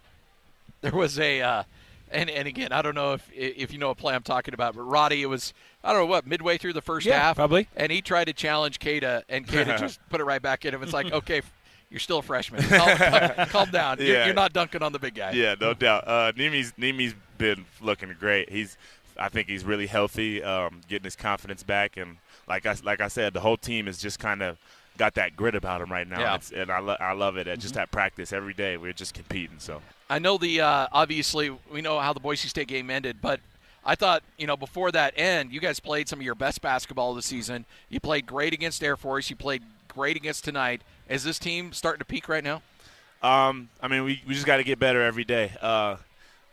There 0.82 0.94
was 0.94 1.20
a, 1.20 1.42
uh, 1.42 1.64
and 2.10 2.30
and 2.30 2.48
again, 2.48 2.72
I 2.72 2.82
don't 2.82 2.96
know 2.96 3.12
if 3.14 3.30
if 3.34 3.74
you 3.74 3.78
know 3.78 3.90
what 3.90 3.98
play 3.98 4.16
I'm 4.16 4.24
talking 4.24 4.54
about, 4.54 4.74
but 4.76 4.84
Roddy, 4.84 5.22
it 5.22 5.26
was 5.26 5.54
I 5.84 5.92
don't 5.92 6.02
know 6.04 6.06
what 6.06 6.26
midway 6.26 6.58
through 6.58 6.74
the 6.74 6.82
first 6.82 7.06
Yeah, 7.06 7.20
half, 7.20 7.36
probably. 7.36 7.68
and 7.76 7.92
he 7.92 8.02
tried 8.02 8.26
to 8.26 8.34
challenge 8.34 8.80
Queta, 8.80 9.24
and 9.28 9.46
Queta 9.46 9.76
just 9.80 10.00
put 10.10 10.22
it 10.22 10.24
right 10.24 10.42
back 10.42 10.64
in 10.64 10.74
him. 10.74 10.82
It's 10.82 10.94
like, 10.94 11.12
okay, 11.12 11.42
you're 11.90 12.00
still 12.00 12.20
a 12.20 12.22
freshman, 12.22 12.62
calm, 12.64 12.98
calm- 13.48 13.70
down. 13.72 13.98
You're, 14.00 14.26
you're 14.26 14.34
not 14.34 14.54
dunking 14.54 14.84
on 14.84 14.92
the 14.92 15.00
big 15.00 15.16
guy. 15.16 15.32
Yeah, 15.32 15.56
no 15.60 15.74
doubt. 15.74 16.08
Uh, 16.08 16.32
Nimi's 16.36 16.74
Nimi's 16.78 17.16
been 17.38 17.66
looking 17.82 18.16
great. 18.20 18.50
He's, 18.50 18.78
I 19.18 19.30
think 19.30 19.48
he's 19.48 19.64
really 19.66 19.88
healthy, 19.88 20.44
um, 20.44 20.82
getting 20.88 21.04
his 21.06 21.16
confidence 21.16 21.64
back, 21.64 21.98
and 21.98 22.18
like 22.48 22.66
I 22.66 22.76
like 22.84 23.02
I 23.02 23.08
said, 23.08 23.34
the 23.34 23.40
whole 23.42 23.58
team 23.58 23.88
is 23.88 23.98
just 23.98 24.20
kind 24.20 24.42
of 24.42 24.58
got 24.98 25.14
that 25.16 25.36
grit 25.36 25.56
about 25.56 25.80
him 25.82 25.90
right 25.92 26.08
now, 26.08 26.20
Yeah. 26.20 26.36
it's, 26.36 26.52
and 26.52 26.70
I, 26.70 26.80
lo- 26.80 26.98
I 27.00 27.14
love 27.14 27.38
it. 27.38 27.48
At 27.48 27.60
Just 27.60 27.78
at 27.78 27.90
practice 27.90 28.34
every 28.34 28.54
day, 28.54 28.76
we're 28.76 28.92
just 28.92 29.14
competing. 29.14 29.58
So 29.60 29.82
I 30.10 30.20
know 30.20 30.38
the 30.38 30.60
uh, 30.62 30.88
obviously 30.92 31.50
we 31.72 31.82
know 31.82 32.00
how 32.00 32.12
the 32.14 32.20
Boise 32.20 32.48
State 32.50 32.68
game 32.68 32.90
ended, 32.90 33.18
but 33.22 33.40
I 33.86 33.96
thought 33.96 34.24
you 34.38 34.46
know 34.46 34.58
before 34.58 34.92
that 34.92 35.14
end, 35.18 35.52
you 35.54 35.60
guys 35.60 35.80
played 35.80 36.08
some 36.10 36.20
of 36.20 36.26
your 36.26 36.36
best 36.36 36.62
basketball 36.62 37.12
of 37.12 37.16
the 37.16 37.22
season. 37.22 37.66
You 37.90 38.00
played 38.00 38.26
great 38.26 38.54
against 38.54 38.84
Air 38.84 38.98
Force. 38.98 39.30
You 39.30 39.36
played 39.38 39.64
great 39.90 40.16
against 40.16 40.44
tonight. 40.44 40.82
Is 41.10 41.24
this 41.24 41.38
team 41.38 41.74
starting 41.74 42.00
to 42.00 42.06
peak 42.06 42.30
right 42.30 42.44
now? 42.44 42.62
Um, 43.22 43.70
I 43.82 43.88
mean, 43.90 44.04
we, 44.04 44.22
we 44.28 44.34
just 44.34 44.46
got 44.46 44.58
to 44.58 44.64
get 44.64 44.80
better 44.80 45.02
every 45.02 45.26
day. 45.26 45.52
Uh, 45.62 45.98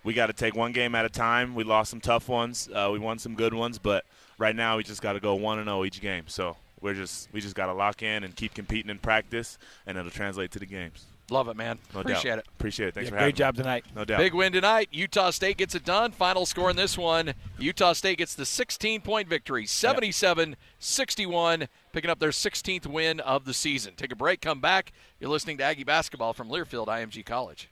we 0.02 0.14
got 0.14 0.26
to 0.26 0.32
take 0.32 0.56
one 0.56 0.72
game 0.72 0.94
at 0.94 1.04
a 1.04 1.08
time. 1.08 1.54
We 1.54 1.64
lost 1.64 1.90
some 1.90 2.00
tough 2.00 2.28
ones. 2.28 2.68
Uh, 2.72 2.90
we 2.92 2.98
won 2.98 3.18
some 3.18 3.34
good 3.34 3.54
ones, 3.54 3.78
but 3.78 4.04
right 4.38 4.54
now 4.54 4.76
we 4.76 4.82
just 4.82 5.02
got 5.02 5.12
to 5.12 5.20
go 5.20 5.34
one 5.34 5.58
and 5.58 5.68
zero 5.68 5.84
each 5.84 6.00
game. 6.00 6.24
So 6.26 6.56
we're 6.80 6.94
just 6.94 7.28
we 7.32 7.40
just 7.40 7.54
got 7.54 7.66
to 7.66 7.72
lock 7.72 8.02
in 8.02 8.24
and 8.24 8.34
keep 8.34 8.54
competing 8.54 8.90
in 8.90 8.98
practice, 8.98 9.58
and 9.86 9.96
it'll 9.96 10.10
translate 10.10 10.50
to 10.52 10.58
the 10.58 10.66
games. 10.66 11.06
Love 11.28 11.48
it, 11.48 11.56
man. 11.56 11.78
No 11.92 12.00
Appreciate 12.00 12.30
doubt. 12.30 12.38
it. 12.38 12.46
Appreciate 12.56 12.88
it. 12.88 12.94
Thanks 12.94 13.06
Yeah, 13.06 13.10
for 13.10 13.14
great 13.16 13.20
having 13.22 13.34
me. 13.34 13.38
job 13.38 13.56
tonight. 13.56 13.84
No 13.96 14.04
doubt. 14.04 14.18
Big 14.18 14.32
win 14.32 14.52
tonight. 14.52 14.88
Utah 14.92 15.30
State 15.30 15.56
gets 15.56 15.74
it 15.74 15.84
done. 15.84 16.12
Final 16.12 16.46
score 16.46 16.70
in 16.70 16.76
this 16.76 16.96
one 16.96 17.34
Utah 17.58 17.94
State 17.94 18.18
gets 18.18 18.34
the 18.36 18.46
16 18.46 19.00
point 19.00 19.28
victory, 19.28 19.66
77 19.66 20.54
61, 20.78 21.66
picking 21.92 22.10
up 22.10 22.20
their 22.20 22.30
16th 22.30 22.86
win 22.86 23.18
of 23.20 23.44
the 23.44 23.54
season. 23.54 23.94
Take 23.96 24.12
a 24.12 24.16
break, 24.16 24.40
come 24.40 24.60
back. 24.60 24.92
You're 25.18 25.30
listening 25.30 25.58
to 25.58 25.64
Aggie 25.64 25.84
Basketball 25.84 26.32
from 26.32 26.48
Learfield 26.48 26.86
IMG 26.86 27.26
College. 27.26 27.68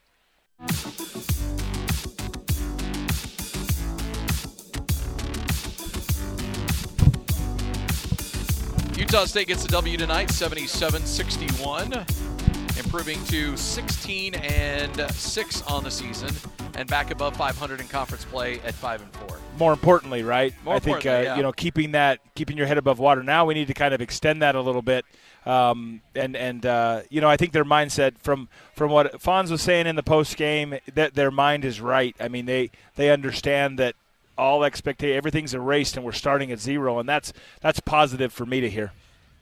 Utah 8.97 9.25
State 9.25 9.47
gets 9.47 9.63
the 9.63 9.69
W 9.69 9.97
tonight, 9.97 10.29
77-61, 10.29 12.34
improving 12.77 13.23
to 13.25 13.55
16 13.55 14.35
and 14.35 15.11
6 15.11 15.61
on 15.63 15.83
the 15.83 15.91
season 15.91 16.29
and 16.75 16.89
back 16.89 17.11
above 17.11 17.35
500 17.35 17.79
in 17.79 17.87
conference 17.87 18.25
play 18.25 18.59
at 18.61 18.73
5 18.73 19.01
and 19.01 19.11
4. 19.13 19.39
More 19.57 19.73
importantly, 19.73 20.23
right? 20.23 20.53
More 20.63 20.75
I 20.75 20.79
think 20.79 21.05
uh, 21.05 21.09
yeah. 21.09 21.35
you 21.37 21.43
know 21.43 21.51
keeping 21.51 21.91
that, 21.91 22.19
keeping 22.35 22.57
your 22.57 22.67
head 22.67 22.77
above 22.77 22.99
water. 22.99 23.23
Now 23.23 23.45
we 23.45 23.53
need 23.53 23.67
to 23.67 23.73
kind 23.73 23.93
of 23.93 24.01
extend 24.01 24.41
that 24.41 24.55
a 24.55 24.61
little 24.61 24.81
bit, 24.81 25.05
um, 25.45 26.01
and 26.13 26.35
and 26.35 26.65
uh, 26.65 27.01
you 27.09 27.21
know 27.21 27.29
I 27.29 27.37
think 27.37 27.53
their 27.53 27.63
mindset 27.63 28.17
from 28.19 28.49
from 28.75 28.91
what 28.91 29.13
Fonz 29.21 29.49
was 29.49 29.61
saying 29.61 29.87
in 29.87 29.95
the 29.95 30.03
post 30.03 30.35
game 30.35 30.77
that 30.93 31.13
their 31.13 31.31
mind 31.31 31.63
is 31.63 31.79
right. 31.79 32.15
I 32.19 32.27
mean 32.27 32.45
they 32.45 32.71
they 32.95 33.11
understand 33.11 33.79
that 33.79 33.95
all 34.37 34.65
expectation 34.65 35.15
everything's 35.15 35.53
erased 35.53 35.95
and 35.95 36.05
we're 36.05 36.11
starting 36.11 36.51
at 36.51 36.59
zero, 36.59 36.99
and 36.99 37.07
that's 37.07 37.31
that's 37.61 37.79
positive 37.79 38.33
for 38.33 38.45
me 38.45 38.59
to 38.59 38.69
hear. 38.69 38.91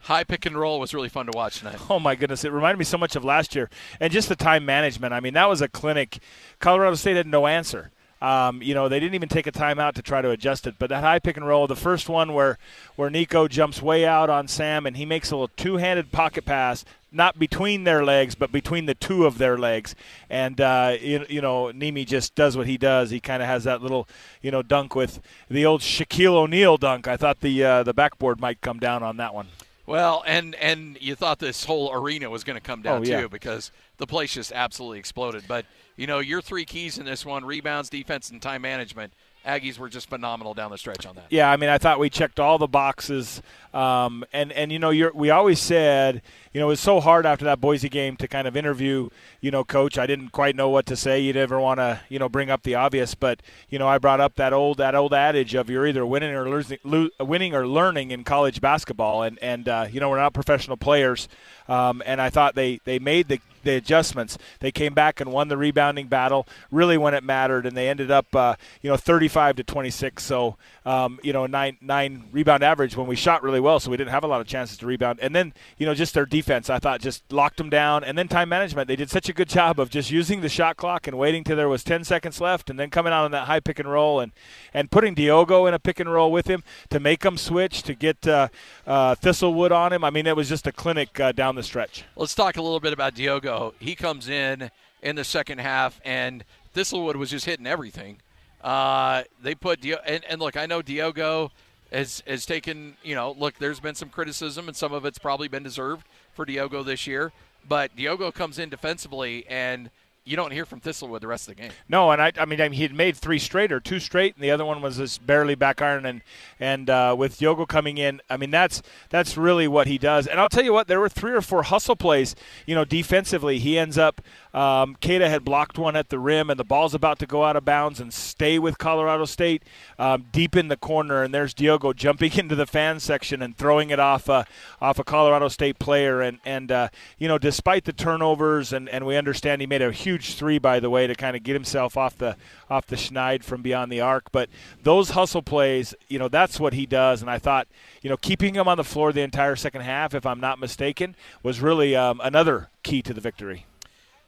High 0.04 0.24
pick 0.26 0.46
and 0.46 0.58
roll 0.58 0.80
was 0.80 0.94
really 0.94 1.10
fun 1.10 1.28
to 1.28 1.32
watch 1.36 1.60
tonight. 1.60 1.80
Oh 1.90 2.00
my 2.00 2.16
goodness, 2.16 2.44
it 2.44 2.52
reminded 2.52 2.78
me 2.78 2.86
so 2.86 2.98
much 2.98 3.16
of 3.16 3.24
last 3.24 3.56
year, 3.56 3.70
and 4.00 4.12
just 4.12 4.28
the 4.30 4.36
time 4.36 4.66
management. 4.66 5.14
I 5.14 5.20
mean, 5.20 5.34
that 5.34 5.48
was 5.48 5.62
a 5.62 5.68
clinic. 5.68 6.20
Colorado 6.60 6.96
State 6.96 7.16
had 7.16 7.28
no 7.28 7.48
answer. 7.48 7.92
Um, 8.22 8.62
you 8.62 8.74
know, 8.74 8.88
they 8.88 9.02
didn't 9.02 9.16
even 9.16 9.28
take 9.28 9.48
a 9.48 9.52
timeout 9.52 9.94
to 9.96 10.02
try 10.02 10.22
to 10.22 10.30
adjust 10.30 10.66
it. 10.66 10.76
But 10.80 10.90
that 10.90 11.04
high 11.04 11.20
pick 11.20 11.36
and 11.36 11.46
roll, 11.46 11.68
the 11.68 11.76
first 11.76 12.08
one 12.08 12.34
where 12.34 12.58
where 12.96 13.10
Nico 13.10 13.50
jumps 13.50 13.82
way 13.82 14.06
out 14.06 14.30
on 14.30 14.48
Sam 14.48 14.86
and 14.86 14.96
he 14.96 15.06
makes 15.06 15.30
a 15.30 15.36
little 15.36 15.52
two-handed 15.58 16.14
pocket 16.14 16.46
pass, 16.46 16.86
not 17.12 17.38
between 17.38 17.84
their 17.84 18.04
legs, 18.06 18.34
but 18.34 18.50
between 18.50 18.86
the 18.86 18.96
two 18.96 19.26
of 19.26 19.40
their 19.40 19.58
legs. 19.58 19.94
And 20.30 20.62
uh, 20.62 20.96
you, 21.02 21.26
you 21.28 21.42
know, 21.42 21.74
Nimi 21.74 22.06
just 22.06 22.34
does 22.34 22.56
what 22.56 22.66
he 22.66 22.78
does. 22.78 23.10
He 23.10 23.20
kind 23.20 23.44
of 23.44 23.50
has 23.50 23.66
that 23.66 23.82
little, 23.82 24.08
you 24.42 24.52
know, 24.52 24.62
dunk 24.62 24.96
with 24.96 25.22
the 25.50 25.66
old 25.66 25.82
Shaquille 25.82 26.36
O'Neal 26.36 26.78
dunk. 26.78 27.10
I 27.10 27.18
thought 27.18 27.42
the 27.42 27.64
uh, 27.64 27.84
the 27.84 27.94
backboard 27.94 28.40
might 28.40 28.62
come 28.62 28.80
down 28.80 29.04
on 29.04 29.18
that 29.18 29.34
one. 29.34 29.48
Well, 29.86 30.24
and 30.26 30.56
and 30.56 30.98
you 31.02 31.16
thought 31.16 31.40
this 31.40 31.66
whole 31.66 31.92
arena 31.94 32.30
was 32.30 32.44
going 32.44 32.56
to 32.56 32.62
come 32.62 32.82
down 32.82 33.02
Oh, 33.02 33.06
yeah. 33.06 33.22
too 33.22 33.30
because 33.30 33.72
the 33.98 34.08
place 34.08 34.34
just 34.34 34.52
absolutely 34.54 35.00
exploded. 35.00 35.44
But 35.48 35.66
you 35.98 36.08
know, 36.08 36.20
your 36.20 36.42
three 36.42 36.66
keys 36.66 36.98
in 36.98 37.06
this 37.06 37.26
one: 37.26 37.44
rebounds, 37.44 37.90
defense, 37.90 38.30
and 38.30 38.42
time 38.42 38.62
management. 38.62 39.14
Aggies 39.46 39.78
were 39.78 39.90
just 39.90 40.10
phenomenal 40.10 40.54
down 40.54 40.72
the 40.72 40.78
stretch 40.78 41.06
on 41.06 41.16
that. 41.16 41.26
Yeah, 41.30 41.52
I 41.52 41.58
mean, 41.58 41.70
I 41.70 41.78
thought 41.78 42.00
we 42.00 42.10
checked 42.10 42.40
all 42.40 42.58
the 42.58 42.68
boxes, 42.68 43.42
um, 43.74 44.24
and 44.32 44.54
and 44.54 44.72
you 44.72 44.80
know, 44.80 45.12
we 45.14 45.30
always 45.32 45.60
said, 45.60 46.22
you 46.54 46.62
know, 46.62 46.68
it 46.68 46.70
was 46.70 46.80
so 46.80 47.02
hard 47.02 47.26
after 47.26 47.44
that 47.46 47.60
Boise 47.60 47.90
game 47.90 48.16
to 48.18 48.28
kind 48.28 48.48
of 48.48 48.56
interview, 48.56 49.10
you 49.42 49.52
know, 49.52 49.66
coach. 49.66 49.98
I 49.98 50.08
didn't 50.08 50.30
quite 50.30 50.56
know 50.56 50.70
what 50.70 50.86
to 50.86 50.96
say. 50.96 51.20
You'd 51.20 51.36
ever 51.36 51.60
want 51.60 51.80
to, 51.80 52.00
you 52.08 52.20
know, 52.20 52.30
bring 52.30 52.50
up 52.50 52.64
the 52.64 52.76
obvious, 52.76 53.16
but 53.16 53.42
you 53.70 53.78
know, 53.78 53.88
I 53.88 53.98
brought 53.98 54.22
up 54.22 54.36
that 54.36 54.54
old 54.54 54.78
that 54.78 54.96
old 54.96 55.14
adage 55.14 55.56
of 55.56 55.70
you're 55.70 55.88
either 55.88 56.06
winning 56.06 56.34
or 56.34 56.50
losing, 56.50 56.78
lo- 56.86 57.10
winning 57.20 57.54
or 57.54 57.68
learning 57.68 58.12
in 58.12 58.24
college 58.24 58.62
basketball, 58.62 59.24
and 59.24 59.38
and 59.42 59.68
uh, 59.68 59.88
you 59.92 60.00
know, 60.00 60.10
we're 60.10 60.20
not 60.20 60.34
professional 60.34 60.78
players, 60.78 61.28
um, 61.68 62.02
and 62.06 62.22
I 62.22 62.30
thought 62.30 62.56
they 62.56 62.80
they 62.86 62.98
made 62.98 63.28
the 63.28 63.42
the 63.64 63.76
adjustments. 63.76 64.38
They 64.60 64.72
came 64.72 64.94
back 64.94 65.20
and 65.20 65.32
won 65.32 65.48
the 65.48 65.58
rebounding 65.58 66.08
battle 66.08 66.48
really 66.72 66.98
when 66.98 67.14
it 67.14 67.24
mattered, 67.24 67.66
and 67.66 67.76
they 67.76 67.90
ended 67.90 68.12
up, 68.12 68.34
uh, 68.36 68.56
you 68.82 68.90
know, 68.90 68.98
35 68.98 69.58
to 69.58 69.64
26. 69.64 70.24
So, 70.24 70.58
um, 70.86 71.20
you 71.24 71.34
know, 71.34 71.46
nine 71.46 71.78
nine 71.82 72.26
rebound 72.32 72.64
average 72.64 72.96
when 72.96 73.08
we 73.08 73.16
shot 73.16 73.44
really 73.44 73.60
well, 73.60 73.80
so 73.80 73.90
we 73.92 73.98
didn't 73.98 74.12
have 74.12 74.24
a 74.24 74.28
lot 74.28 74.42
of 74.42 74.48
chances 74.48 74.78
to 74.78 74.86
rebound. 74.86 75.20
And 75.22 75.36
then, 75.36 75.54
you 75.78 75.86
know, 75.86 75.94
just 75.94 76.14
their 76.14 76.26
defense, 76.26 76.70
I 76.70 76.80
thought, 76.80 77.02
just 77.02 77.32
locked 77.32 77.58
them 77.58 77.70
down. 77.70 78.04
And 78.04 78.18
then 78.18 78.28
time 78.28 78.50
management, 78.50 78.88
they 78.88 78.96
did 78.96 79.10
such 79.10 79.30
a 79.30 79.34
good 79.34 79.50
job 79.50 79.80
of 79.80 79.90
just 79.90 80.12
using 80.12 80.42
the 80.42 80.50
shot 80.50 80.78
clock 80.78 81.08
and 81.08 81.18
waiting 81.18 81.44
till 81.44 81.56
there 81.56 81.70
was 81.70 81.84
10 81.84 82.04
seconds 82.04 82.40
left, 82.42 82.70
and 82.70 82.80
then 82.80 82.90
coming 82.90 83.14
out 83.14 83.26
on 83.26 83.32
that 83.32 83.48
high 83.48 83.60
pick 83.60 83.80
and 83.80 83.90
roll 83.90 84.20
and 84.20 84.32
and 84.74 84.92
putting 84.92 85.14
Diogo 85.14 85.66
in 85.66 85.74
a 85.74 85.80
pick 85.80 86.00
and 86.00 86.12
roll 86.12 86.32
with 86.32 86.48
him 86.48 86.64
to 86.90 87.00
make 87.00 87.24
him 87.24 87.38
switch 87.38 87.84
to 87.84 87.94
get 87.94 88.28
uh, 88.28 88.48
uh, 88.86 89.16
Thistlewood 89.16 89.72
on 89.72 89.94
him. 89.94 90.04
I 90.04 90.10
mean, 90.10 90.28
it 90.28 90.36
was 90.36 90.50
just 90.50 90.68
a 90.68 90.72
clinic 90.72 91.20
uh, 91.20 91.32
down 91.32 91.56
the 91.56 91.64
stretch. 91.64 92.04
Let's 92.16 92.36
talk 92.36 92.58
a 92.58 92.62
little 92.62 92.80
bit 92.80 92.94
about 92.94 93.14
Diogo. 93.16 93.53
He 93.80 93.96
comes 93.96 94.30
in 94.30 94.72
in 95.02 95.16
the 95.16 95.24
second 95.24 95.60
half, 95.60 96.00
and 96.06 96.44
Thistlewood 96.76 97.16
was 97.16 97.30
just 97.30 97.46
hitting 97.46 97.68
everything. 97.68 98.18
Uh, 98.62 99.24
they 99.42 99.56
put 99.56 99.82
Dio- 99.82 100.00
and, 100.06 100.24
and 100.30 100.40
look, 100.42 100.56
I 100.56 100.66
know 100.66 100.82
Diogo. 100.82 101.52
has 101.92 102.24
has 102.26 102.46
taken. 102.46 102.96
You 103.04 103.16
know, 103.16 103.36
look, 103.38 103.56
there's 103.60 103.80
been 103.80 103.96
some 103.96 104.10
criticism, 104.10 104.68
and 104.68 104.76
some 104.76 104.94
of 104.94 105.06
it's 105.06 105.20
probably 105.20 105.48
been 105.48 105.64
deserved 105.64 106.06
for 106.34 106.46
Diogo 106.46 106.84
this 106.84 107.06
year. 107.06 107.32
But 107.68 107.96
Diogo 107.96 108.32
comes 108.32 108.60
in 108.60 108.70
defensively 108.70 109.46
and 109.48 109.90
you 110.26 110.38
don't 110.38 110.52
hear 110.52 110.66
from 110.66 110.80
Thistlewood 110.80 111.20
the 111.20 111.28
rest 111.28 111.50
of 111.50 111.56
the 111.56 111.62
game. 111.62 111.72
No, 111.90 112.12
and 112.12 112.22
I, 112.22 112.32
I 112.38 112.46
mean, 112.46 112.62
I 112.62 112.70
mean, 112.70 112.78
he 112.78 112.84
had 112.84 112.94
made 112.94 113.18
three 113.18 113.40
straight 113.40 113.72
or 113.72 113.80
two 113.80 114.00
straight, 114.00 114.36
and 114.36 114.44
the 114.44 114.52
other 114.52 114.64
one 114.64 114.82
was 114.82 114.98
just 114.98 115.26
barely 115.26 115.56
back 115.56 115.82
iron. 115.82 116.06
And 116.06 116.22
and 116.60 116.90
uh, 116.90 117.16
with 117.18 117.38
Diogo 117.38 117.66
coming 117.66 117.98
in, 117.98 118.22
I 118.30 118.38
mean, 118.38 118.50
that's 118.50 118.82
that's 119.10 119.36
really 119.36 119.68
what 119.68 119.88
he 119.88 119.98
does. 119.98 120.26
And 120.26 120.40
I'll 120.40 120.50
tell 120.50 120.64
you 120.64 120.72
what, 120.72 120.88
there 120.88 121.00
were 121.00 121.10
three 121.10 121.34
or 121.34 121.42
four 121.42 121.64
hustle 121.64 121.98
plays. 121.98 122.36
You 122.66 122.76
know, 122.76 122.86
defensively, 122.86 123.60
he 123.60 123.78
ends 123.78 123.98
up. 123.98 124.22
Um, 124.54 124.98
had 125.02 125.44
blocked 125.44 125.80
one 125.80 125.96
at 125.96 126.10
the 126.10 126.20
rim, 126.20 126.52
and 126.52 126.60
the 126.60 126.64
ball's 126.64 126.94
about 126.94 127.18
to 127.20 127.26
go 127.26 127.44
out 127.44 127.56
of 127.56 127.66
bounds 127.66 128.00
and 128.00 128.14
stay 128.14 128.60
with 128.60 128.78
Colorado 128.78 129.26
State 129.26 129.64
um, 129.98 130.28
deep 130.32 130.56
in 130.56 130.68
the 130.68 130.78
corner. 130.78 131.24
And 131.24 131.34
there's 131.34 131.56
Diogo 131.56 131.92
jumping 131.92 132.34
into 132.38 132.56
the 132.56 132.68
fan 132.68 133.00
section 133.00 133.42
and 133.42 133.58
throwing 133.58 133.90
it 133.90 134.00
off 134.00 134.30
uh, 134.30 134.44
off 134.80 135.00
a 135.00 135.04
Colorado 135.04 135.48
State 135.48 135.80
player. 135.80 136.22
And 136.22 136.40
and 136.46 136.72
uh, 136.72 136.90
you 137.18 137.28
know, 137.28 137.40
despite 137.40 137.86
the 137.86 137.94
turnovers, 137.94 138.72
and 138.72 138.88
and 138.90 139.08
we 139.08 139.18
understand 139.18 139.60
he 139.60 139.68
made 139.68 139.82
a 139.82 139.92
huge 139.92 140.13
huge 140.14 140.36
three, 140.36 140.60
by 140.60 140.80
the 140.80 140.90
way, 140.90 141.08
to 141.08 141.16
kind 141.16 141.36
of 141.36 141.42
get 141.42 141.54
himself 141.54 141.98
off 141.98 142.18
the 142.18 142.36
off 142.70 142.86
the 142.86 142.96
schneid 142.96 143.44
from 143.44 143.62
beyond 143.62 143.92
the 143.92 144.00
arc. 144.00 144.32
But 144.32 144.50
those 144.84 145.12
hustle 145.12 145.42
plays, 145.42 145.96
you 146.08 146.20
know, 146.20 146.28
that's 146.28 146.60
what 146.60 146.74
he 146.74 146.86
does. 146.86 147.22
And 147.22 147.32
I 147.32 147.40
thought, 147.40 147.68
you 148.02 148.10
know, 148.10 148.18
keeping 148.18 148.54
him 148.54 148.68
on 148.68 148.78
the 148.78 148.84
floor 148.84 149.12
the 149.12 149.22
entire 149.22 149.56
second 149.56 149.82
half, 149.82 150.14
if 150.14 150.26
I'm 150.26 150.40
not 150.40 150.60
mistaken, 150.60 151.16
was 151.42 151.62
really 151.62 151.96
um, 151.96 152.22
another 152.24 152.70
key 152.84 153.02
to 153.02 153.14
the 153.14 153.22
victory. 153.22 153.66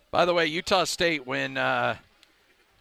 By 0.09 0.25
the 0.25 0.33
way, 0.33 0.47
Utah 0.47 0.85
State 0.85 1.27
when 1.27 1.57
uh, 1.57 1.97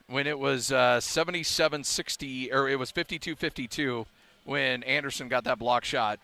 when 0.06 0.26
it 0.26 0.38
was 0.38 0.72
uh, 0.72 0.98
77-60 1.00 2.52
or 2.52 2.68
it 2.68 2.78
was 2.78 2.92
52-52 2.92 4.06
when 4.44 4.82
Anderson 4.82 5.28
got 5.28 5.44
that 5.44 5.58
block 5.58 5.84
shot 5.84 6.20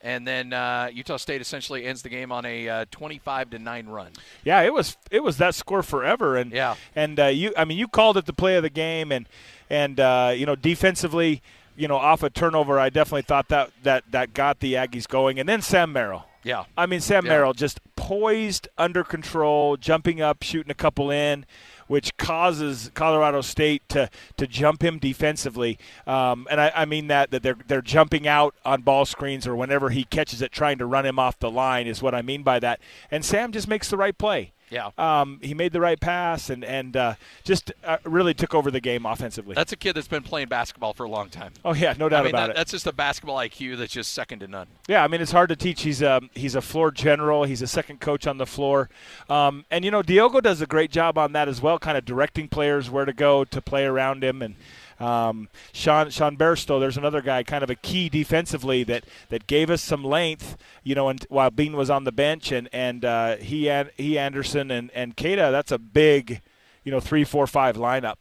and 0.00 0.26
then 0.26 0.52
uh, 0.52 0.90
Utah 0.92 1.16
State 1.16 1.40
essentially 1.40 1.84
ends 1.84 2.02
the 2.02 2.08
game 2.08 2.30
on 2.30 2.44
a 2.44 2.68
uh, 2.68 2.84
25 2.90 3.50
to 3.50 3.58
nine 3.58 3.86
run. 3.86 4.12
Yeah, 4.44 4.62
it 4.62 4.72
was 4.72 4.96
it 5.10 5.22
was 5.22 5.38
that 5.38 5.54
score 5.54 5.82
forever, 5.82 6.36
and 6.36 6.52
yeah, 6.52 6.76
and 6.94 7.18
uh, 7.18 7.26
you 7.26 7.52
I 7.56 7.64
mean 7.64 7.78
you 7.78 7.88
called 7.88 8.16
it 8.16 8.26
the 8.26 8.32
play 8.32 8.56
of 8.56 8.62
the 8.62 8.70
game, 8.70 9.10
and 9.12 9.28
and 9.68 9.98
uh, 9.98 10.32
you 10.34 10.46
know 10.46 10.54
defensively, 10.54 11.42
you 11.76 11.88
know 11.88 11.96
off 11.96 12.22
a 12.22 12.30
turnover, 12.30 12.78
I 12.78 12.90
definitely 12.90 13.22
thought 13.22 13.48
that 13.48 13.70
that 13.82 14.04
that 14.10 14.34
got 14.34 14.60
the 14.60 14.74
Aggies 14.74 15.08
going, 15.08 15.38
and 15.38 15.48
then 15.48 15.62
Sam 15.62 15.92
Merrill. 15.92 16.24
Yeah, 16.44 16.64
I 16.76 16.86
mean 16.86 17.00
Sam 17.00 17.26
yeah. 17.26 17.32
Merrill 17.32 17.52
just 17.52 17.80
poised, 17.96 18.68
under 18.78 19.02
control, 19.02 19.76
jumping 19.76 20.20
up, 20.20 20.42
shooting 20.42 20.70
a 20.70 20.74
couple 20.74 21.10
in 21.10 21.44
which 21.88 22.16
causes 22.16 22.90
Colorado 22.94 23.40
State 23.40 23.88
to 23.88 24.08
to 24.36 24.46
jump 24.46 24.82
him 24.82 24.98
defensively. 24.98 25.78
Um, 26.06 26.46
and 26.50 26.60
I, 26.60 26.72
I, 26.74 26.84
mean 26.84 27.08
that 27.08 27.30
that 27.32 27.42
they're 27.42 27.58
they're 27.66 27.82
jumping 27.82 28.28
out 28.28 28.54
on 28.64 28.82
ball 28.82 29.04
screens 29.04 29.46
or 29.46 29.56
whenever 29.56 29.90
he 29.90 30.04
catches 30.04 30.40
it, 30.40 30.52
trying 30.52 30.78
to 30.78 30.86
run 30.86 31.04
him 31.04 31.18
off 31.18 31.38
the 31.38 31.50
line 31.50 31.86
is 31.86 32.00
what 32.00 32.14
I 32.14 32.22
mean 32.22 32.42
by 32.42 32.60
that. 32.60 32.80
And 33.10 33.24
Sam 33.24 33.50
just 33.50 33.66
makes 33.66 33.90
the 33.90 33.96
right 33.96 34.16
play. 34.16 34.52
Yeah. 34.70 34.90
Um, 34.98 35.40
he 35.42 35.54
made 35.54 35.72
the 35.72 35.80
right 35.80 35.98
pass 35.98 36.50
and 36.50 36.64
and 36.64 36.96
uh, 36.96 37.14
just 37.44 37.72
uh, 37.84 37.98
really 38.04 38.34
took 38.34 38.54
over 38.54 38.70
the 38.70 38.80
game 38.80 39.06
offensively. 39.06 39.54
That's 39.54 39.72
a 39.72 39.76
kid 39.76 39.94
that's 39.94 40.08
been 40.08 40.22
playing 40.22 40.48
basketball 40.48 40.92
for 40.92 41.04
a 41.04 41.08
long 41.08 41.30
time. 41.30 41.52
Oh 41.64 41.74
yeah, 41.74 41.94
no 41.98 42.08
doubt 42.08 42.20
I 42.20 42.24
mean, 42.24 42.34
about 42.34 42.46
that, 42.48 42.50
it. 42.50 42.56
That's 42.56 42.70
just 42.72 42.86
a 42.86 42.92
basketball 42.92 43.36
IQ 43.36 43.78
that's 43.78 43.92
just 43.92 44.12
second 44.12 44.40
to 44.40 44.48
none. 44.48 44.66
Yeah, 44.88 45.04
I 45.04 45.08
mean 45.08 45.20
it's 45.20 45.32
hard 45.32 45.48
to 45.50 45.56
teach. 45.56 45.82
He's 45.82 46.02
a 46.02 46.20
he's 46.34 46.54
a 46.54 46.62
floor 46.62 46.90
general. 46.90 47.44
He's 47.44 47.62
a 47.62 47.66
second 47.66 48.00
coach 48.00 48.26
on 48.26 48.38
the 48.38 48.46
floor, 48.46 48.88
um, 49.28 49.64
and 49.70 49.84
you 49.84 49.90
know 49.90 50.02
Diogo 50.02 50.40
does 50.40 50.60
a 50.60 50.66
great 50.66 50.90
job 50.90 51.18
on 51.18 51.32
that 51.32 51.48
as 51.48 51.62
well, 51.62 51.78
kind 51.78 51.96
of 51.96 52.04
directing 52.04 52.48
players 52.48 52.90
where 52.90 53.04
to 53.04 53.12
go 53.12 53.44
to 53.44 53.60
play 53.60 53.84
around 53.84 54.22
him 54.24 54.42
and. 54.42 54.56
Um, 55.00 55.48
Sean 55.72 56.10
Sean 56.10 56.36
Bairstow, 56.36 56.80
there's 56.80 56.96
another 56.96 57.22
guy, 57.22 57.42
kind 57.42 57.62
of 57.62 57.70
a 57.70 57.76
key 57.76 58.08
defensively 58.08 58.82
that, 58.84 59.04
that 59.28 59.46
gave 59.46 59.70
us 59.70 59.80
some 59.80 60.02
length, 60.02 60.56
you 60.82 60.94
know, 60.94 61.08
and 61.08 61.24
while 61.28 61.50
Bean 61.50 61.76
was 61.76 61.88
on 61.88 62.04
the 62.04 62.12
bench, 62.12 62.50
and 62.50 62.68
and 62.72 63.04
uh, 63.04 63.36
he 63.36 63.70
and 63.70 63.90
he 63.96 64.18
Anderson 64.18 64.70
and 64.70 64.90
and 64.94 65.16
Queta, 65.16 65.50
that's 65.52 65.70
a 65.70 65.78
big, 65.78 66.42
you 66.82 66.90
know, 66.90 67.00
three 67.00 67.24
four 67.24 67.46
five 67.46 67.76
lineup. 67.76 68.16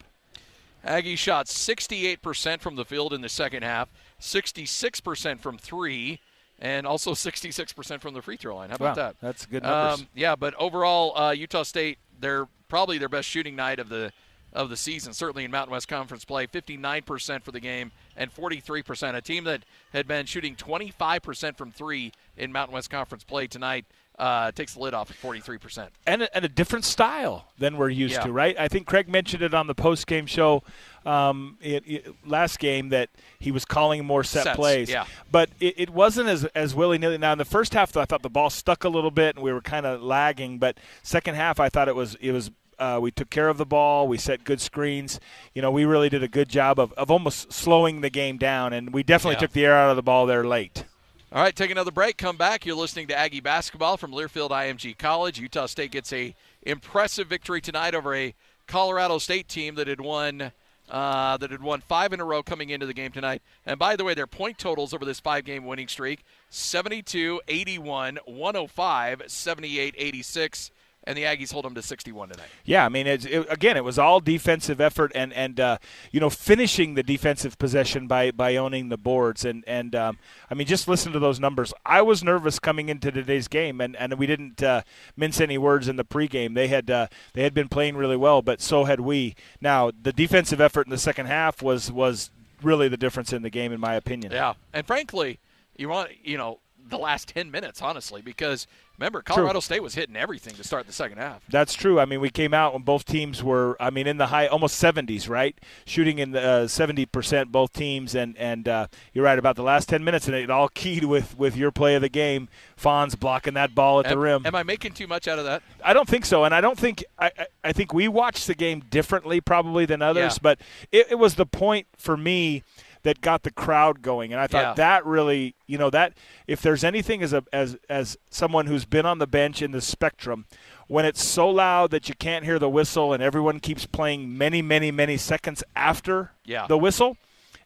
Aggie 0.84 1.16
shot 1.18 1.48
68% 1.48 2.62
from 2.62 2.76
the 2.76 2.86
field 2.86 3.14
in 3.14 3.20
the 3.20 3.28
second 3.30 3.64
half, 3.64 3.90
66% 4.22 5.40
from 5.40 5.58
three, 5.58 6.22
and 6.60 6.88
also 6.88 7.12
66% 7.14 8.02
from 8.02 8.14
the 8.14 8.22
free 8.22 8.38
throw 8.38 8.56
line. 8.56 8.70
How 8.70 8.76
about 8.76 8.98
wow, 8.98 9.04
that? 9.04 9.16
That's 9.22 9.46
good 9.46 9.64
numbers. 9.64 10.02
Um, 10.02 10.08
yeah, 10.16 10.36
but 10.36 10.54
overall, 10.56 11.18
uh, 11.18 11.32
Utah 11.32 11.64
State, 11.64 11.98
they're 12.20 12.48
probably 12.70 12.98
their 12.98 13.10
best 13.10 13.28
shooting 13.28 13.56
night 13.56 13.80
of 13.80 13.90
the 13.90 14.12
of 14.58 14.70
the 14.70 14.76
season, 14.78 15.14
certainly 15.14 15.46
in 15.46 15.52
Mountain 15.52 15.72
West 15.72 15.88
Conference 15.88 16.26
play. 16.26 16.48
59% 16.48 17.44
for 17.44 17.52
the 17.52 17.60
game 17.60 17.92
and 18.18 18.34
43%. 18.34 19.16
A 19.16 19.22
team 19.22 19.44
that 19.46 19.62
had 19.94 20.08
been 20.08 20.26
shooting 20.26 20.56
25% 20.56 21.56
from 21.58 21.72
three 21.72 22.12
in 22.36 22.52
Mountain 22.52 22.74
West 22.74 22.90
Conference 22.90 23.24
play 23.24 23.48
tonight 23.48 23.86
uh, 24.18 24.52
takes 24.52 24.74
the 24.74 24.80
lid 24.80 24.96
off 24.96 25.12
at 25.12 25.18
43%. 25.18 25.90
And 26.08 26.24
a, 26.24 26.36
and 26.36 26.44
a 26.44 26.50
different 26.50 26.86
style 26.86 27.46
than 27.60 27.78
we're 27.78 27.90
used 27.90 28.16
Yeah. 28.16 28.22
to, 28.24 28.32
right? 28.32 28.58
I 28.58 28.68
think 28.68 28.88
Craig 28.88 29.08
mentioned 29.08 29.44
it 29.44 29.54
on 29.54 29.68
the 29.68 29.76
post 29.76 30.08
game 30.08 30.26
show 30.26 30.64
um, 31.06 31.58
it, 31.62 31.84
it- 31.86 32.16
last 32.26 32.58
game 32.58 32.90
that 32.90 33.10
he 33.38 33.52
was 33.52 33.64
calling 33.64 34.04
more 34.06 34.24
set 34.24 34.44
Sets, 34.44 34.56
plays. 34.56 34.90
yeah. 34.90 35.06
But 35.32 35.52
it, 35.60 35.76
it 35.78 35.90
wasn't 35.92 36.30
as, 36.30 36.46
as 36.56 36.74
willy 36.74 36.98
nilly. 36.98 37.20
Now, 37.20 37.32
in 37.34 37.38
the 37.38 37.46
first 37.46 37.76
half, 37.76 37.92
though, 37.92 38.02
I 38.02 38.06
thought 38.06 38.24
the 38.24 38.30
ball 38.30 38.50
stuck 38.50 38.84
a 38.84 38.90
little 38.90 39.12
bit 39.12 39.36
and 39.36 39.44
we 39.46 39.54
were 39.54 39.62
kind 39.62 39.86
of 39.86 40.02
lagging. 40.02 40.58
But 40.58 40.80
second 41.04 41.36
half, 41.36 41.60
I 41.60 41.70
thought 41.70 41.88
it 41.88 41.96
was 41.96 42.16
it 42.20 42.32
was. 42.32 42.50
Uh, 42.80 43.00
we 43.02 43.10
took 43.12 43.30
care 43.30 43.50
of 43.50 43.58
the 43.58 43.66
ball. 43.66 44.08
We 44.08 44.18
set 44.18 44.44
good 44.44 44.62
screens. 44.62 45.20
You 45.54 45.62
know, 45.62 45.72
we 45.72 45.86
really 45.86 46.10
did 46.10 46.22
a 46.24 46.28
good 46.28 46.50
job 46.50 46.80
of, 46.80 46.94
of 46.94 47.10
almost 47.10 47.52
slowing 47.52 48.02
the 48.02 48.10
game 48.10 48.38
down, 48.38 48.72
and 48.74 48.94
we 48.94 49.02
definitely 49.04 49.36
Yeah. 49.36 49.40
took 49.40 49.52
the 49.54 49.66
air 49.66 49.76
out 49.76 49.90
of 49.90 49.96
the 49.96 50.04
ball 50.04 50.26
there 50.26 50.44
late. 50.46 50.86
All 51.32 51.42
right, 51.42 51.56
take 51.56 51.72
another 51.72 51.92
break. 51.92 52.18
Come 52.18 52.38
back. 52.38 52.66
You're 52.66 52.76
listening 52.78 53.08
to 53.08 53.18
Aggie 53.18 53.42
basketball 53.42 53.98
from 53.98 54.12
Learfield 54.12 54.52
IMG 54.52 54.98
College. 54.98 55.40
Utah 55.40 55.66
State 55.66 55.92
gets 55.92 56.14
a 56.14 56.34
impressive 56.64 57.28
victory 57.28 57.60
tonight 57.62 57.94
over 57.96 58.16
a 58.16 58.34
Colorado 58.68 59.18
State 59.18 59.48
team 59.50 59.76
that 59.76 59.88
had 59.88 60.00
won 60.00 60.52
uh, 60.90 61.36
that 61.36 61.52
had 61.52 61.62
won 61.62 61.82
five 61.82 62.14
in 62.14 62.22
a 62.22 62.24
row 62.24 62.42
coming 62.42 62.70
into 62.70 62.86
the 62.86 62.94
game 62.94 63.12
tonight. 63.12 63.42
And 63.66 63.78
by 63.78 63.98
the 63.98 64.06
way, 64.06 64.14
their 64.14 64.26
point 64.28 64.58
totals 64.58 64.94
over 64.94 65.04
this 65.04 65.20
five-game 65.20 65.66
winning 65.66 65.90
streak: 65.90 66.24
72, 66.50 67.42
81, 67.50 68.20
105, 68.26 69.24
78, 69.28 69.96
86. 69.98 70.72
And 71.08 71.18
the 71.18 71.24
Aggies 71.24 71.54
hold 71.54 71.66
them 71.66 71.74
to 71.74 71.82
61 71.82 72.30
tonight. 72.30 72.48
Yeah, 72.66 72.86
I 72.86 72.90
mean, 72.90 73.08
it's, 73.08 73.26
it, 73.26 73.48
again, 73.50 73.78
it 73.78 73.84
was 73.84 73.98
all 73.98 74.20
defensive 74.20 74.82
effort 74.82 75.12
and 75.16 75.34
and 75.34 75.60
uh, 75.60 75.78
you 76.12 76.20
know 76.20 76.30
finishing 76.30 76.96
the 76.96 77.04
defensive 77.04 77.58
possession 77.58 78.08
by 78.08 78.32
by 78.32 78.58
owning 78.58 78.90
the 78.90 78.98
boards 78.98 79.46
and 79.46 79.64
and 79.66 79.96
um, 79.96 80.20
I 80.52 80.54
mean 80.54 80.68
just 80.68 80.88
listen 80.88 81.14
to 81.14 81.20
those 81.20 81.40
numbers. 81.40 81.74
I 81.86 82.02
was 82.02 82.24
nervous 82.24 82.60
coming 82.60 82.90
into 82.90 83.12
today's 83.12 83.48
game 83.48 83.80
and, 83.80 83.96
and 83.96 84.14
we 84.16 84.28
didn't 84.28 84.62
uh, 84.62 84.82
mince 85.16 85.40
any 85.40 85.58
words 85.58 85.88
in 85.88 85.96
the 85.96 86.06
pregame. 86.06 86.56
They 86.56 86.68
had 86.68 86.92
uh, 86.92 87.08
they 87.34 87.44
had 87.44 87.54
been 87.54 87.70
playing 87.70 87.96
really 87.96 88.18
well, 88.18 88.42
but 88.42 88.62
so 88.62 88.84
had 88.84 89.00
we. 89.00 89.36
Now 89.62 89.92
the 90.00 90.12
defensive 90.14 90.60
effort 90.60 90.88
in 90.88 90.92
the 90.92 90.98
second 90.98 91.28
half 91.28 91.62
was 91.62 91.92
was 91.92 92.32
really 92.62 92.88
the 92.90 92.98
difference 92.98 93.32
in 93.32 93.42
the 93.42 93.50
game, 93.50 93.72
in 93.72 93.80
my 93.80 93.96
opinion. 93.96 94.32
Yeah, 94.32 94.56
and 94.74 94.86
frankly, 94.86 95.40
you 95.78 95.90
want 95.90 96.12
you 96.24 96.38
know 96.38 96.60
the 96.90 96.98
last 96.98 97.30
10 97.30 97.52
minutes, 97.52 97.82
honestly, 97.82 98.22
because 98.22 98.68
remember 98.98 99.22
Colorado 99.22 99.60
State 99.60 99.84
was 99.84 99.96
hitting 99.96 100.16
everything 100.16 100.54
to 100.56 100.64
start 100.64 100.88
the 100.88 100.94
second 100.94 101.18
half. 101.18 101.42
That's 101.50 101.74
true. 101.74 102.00
I 102.00 102.06
mean, 102.06 102.20
we 102.20 102.30
came 102.30 102.54
out 102.54 102.74
when 102.74 102.82
both 102.82 103.06
teams 103.06 103.44
were, 103.44 103.78
I 103.80 103.90
mean, 103.90 104.08
in 104.08 104.18
the 104.18 104.28
high, 104.28 104.48
almost 104.48 104.82
70s, 104.82 105.30
right? 105.30 105.58
Shooting 105.86 106.20
in 106.20 106.32
the 106.32 106.42
uh, 106.42 106.66
70% 106.66 107.48
both 107.52 107.74
teams, 107.74 108.16
and 108.16 108.38
and 108.38 108.68
uh, 108.68 108.88
you're 109.14 109.26
right 109.26 109.38
about 109.40 109.56
the 109.56 109.64
last 109.64 109.88
10 109.90 110.04
minutes, 110.04 110.28
and 110.28 110.36
it 110.36 110.50
all 110.50 110.70
keyed 110.70 111.04
with 111.04 111.38
with 111.38 111.56
your 111.56 111.72
play 111.72 111.96
of 111.96 112.02
the 112.02 112.10
game. 112.10 112.50
Fonz 112.80 113.20
blocking 113.20 113.56
that 113.56 113.74
ball 113.74 114.00
at 114.00 114.08
the 114.08 114.18
rim. 114.18 114.46
am 114.46 114.54
I 114.56 114.64
making 114.64 114.94
too 114.94 115.08
much 115.08 115.28
out 115.28 115.40
of 115.40 115.46
that? 115.46 115.64
I 115.84 115.94
don't 115.94 116.08
think 116.08 116.26
so, 116.26 116.44
and 116.44 116.54
I 116.54 116.62
don't 116.62 116.78
think 116.78 117.04
I, 117.20 117.32
I- 117.38 117.48
I 117.64 117.74
think 117.74 117.94
we 117.94 118.08
watched 118.08 118.48
the 118.48 118.56
game 118.56 118.82
differently 118.90 119.42
probably 119.42 119.86
than 119.86 120.02
others, 120.02 120.34
Yeah. 120.36 120.40
but 120.42 120.60
it, 120.92 121.08
it 121.12 121.16
was 121.16 121.36
the 121.36 121.46
point 121.46 121.88
for 121.98 122.16
me 122.16 122.64
that 123.08 123.22
got 123.22 123.44
the 123.44 123.52
crowd 123.52 124.02
going, 124.02 124.32
and 124.34 124.40
I 124.42 124.48
thought 124.48 124.62
Yeah. 124.62 124.74
that 124.76 125.06
really, 125.06 125.56
you 125.66 125.78
know, 125.78 125.90
that 125.90 126.14
if 126.46 126.62
there's 126.62 126.84
anything 126.84 127.24
as 127.24 127.34
a 127.34 127.44
as 127.52 127.78
as 127.90 128.18
someone 128.30 128.68
who's 128.68 128.86
been 128.86 129.06
on 129.06 129.18
the 129.20 129.28
bench 129.28 129.62
in 129.62 129.72
the 129.72 129.82
spectrum, 129.82 130.46
when 130.88 131.06
it's 131.06 131.24
so 131.24 131.50
loud 131.50 131.90
that 131.92 132.08
you 132.10 132.16
can't 132.16 132.46
hear 132.46 132.60
the 132.60 132.70
whistle 132.70 133.14
and 133.14 133.24
everyone 133.24 133.60
keeps 133.60 133.86
playing 133.86 134.38
many 134.38 134.62
many 134.62 134.92
many 134.92 135.18
seconds 135.18 135.64
after 135.76 136.32
Yeah. 136.46 136.68
the 136.68 136.78
whistle. 136.78 137.18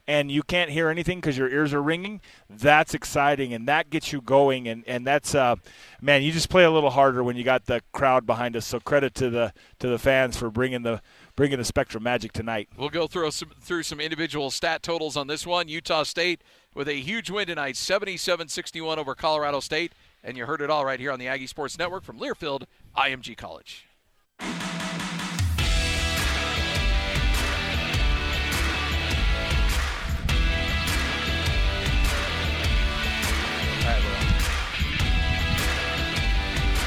And 0.04 0.32
you 0.32 0.42
can't 0.42 0.68
hear 0.70 0.88
anything 0.88 1.20
because 1.20 1.38
your 1.38 1.48
ears 1.48 1.72
are 1.72 1.80
ringing. 1.80 2.20
That's 2.50 2.92
exciting, 2.92 3.54
and 3.54 3.68
that 3.68 3.88
gets 3.88 4.12
you 4.12 4.20
going. 4.20 4.66
And, 4.66 4.82
and 4.88 5.06
that's, 5.06 5.32
uh, 5.32 5.54
man, 6.00 6.24
you 6.24 6.32
just 6.32 6.48
play 6.48 6.64
a 6.64 6.72
little 6.72 6.90
harder 6.90 7.22
when 7.22 7.36
you 7.36 7.44
got 7.44 7.66
the 7.66 7.82
crowd 7.92 8.26
behind 8.26 8.56
us. 8.56 8.66
So 8.66 8.80
credit 8.80 9.14
to 9.14 9.30
the 9.30 9.52
to 9.78 9.86
the 9.86 10.00
fans 10.00 10.36
for 10.36 10.50
bringing 10.50 10.82
the 10.82 11.00
bringing 11.36 11.58
the 11.58 11.64
Spectrum 11.64 12.02
Magic 12.02 12.32
tonight. 12.32 12.68
We'll 12.76 12.88
go 12.88 13.06
through 13.06 13.30
some, 13.30 13.50
through 13.60 13.82
some 13.84 14.00
individual 14.00 14.50
stat 14.50 14.82
totals 14.82 15.16
on 15.16 15.26
this 15.26 15.46
one. 15.46 15.68
Utah 15.68 16.02
State 16.02 16.42
with 16.74 16.88
a 16.88 16.94
huge 16.94 17.30
win 17.30 17.46
tonight, 17.46 17.74
77-61 17.74 18.98
over 18.98 19.14
Colorado 19.14 19.60
State, 19.60 19.92
and 20.22 20.36
you 20.36 20.46
heard 20.46 20.60
it 20.60 20.70
all 20.70 20.84
right 20.84 21.00
here 21.00 21.12
on 21.12 21.18
the 21.18 21.28
Aggie 21.28 21.46
Sports 21.46 21.78
Network 21.78 22.04
from 22.04 22.18
Learfield 22.18 22.64
IMG 22.96 23.36
College. 23.36 23.86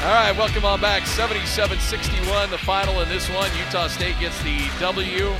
All 0.06 0.12
right, 0.12 0.38
welcome 0.38 0.64
on 0.66 0.80
back. 0.80 1.08
77 1.08 1.80
61, 1.80 2.52
the 2.52 2.60
final 2.60 3.02
in 3.02 3.10
this 3.10 3.28
one. 3.28 3.50
Utah 3.58 3.88
State 3.88 4.14
gets 4.20 4.40
the 4.44 4.56
W. 4.80 5.34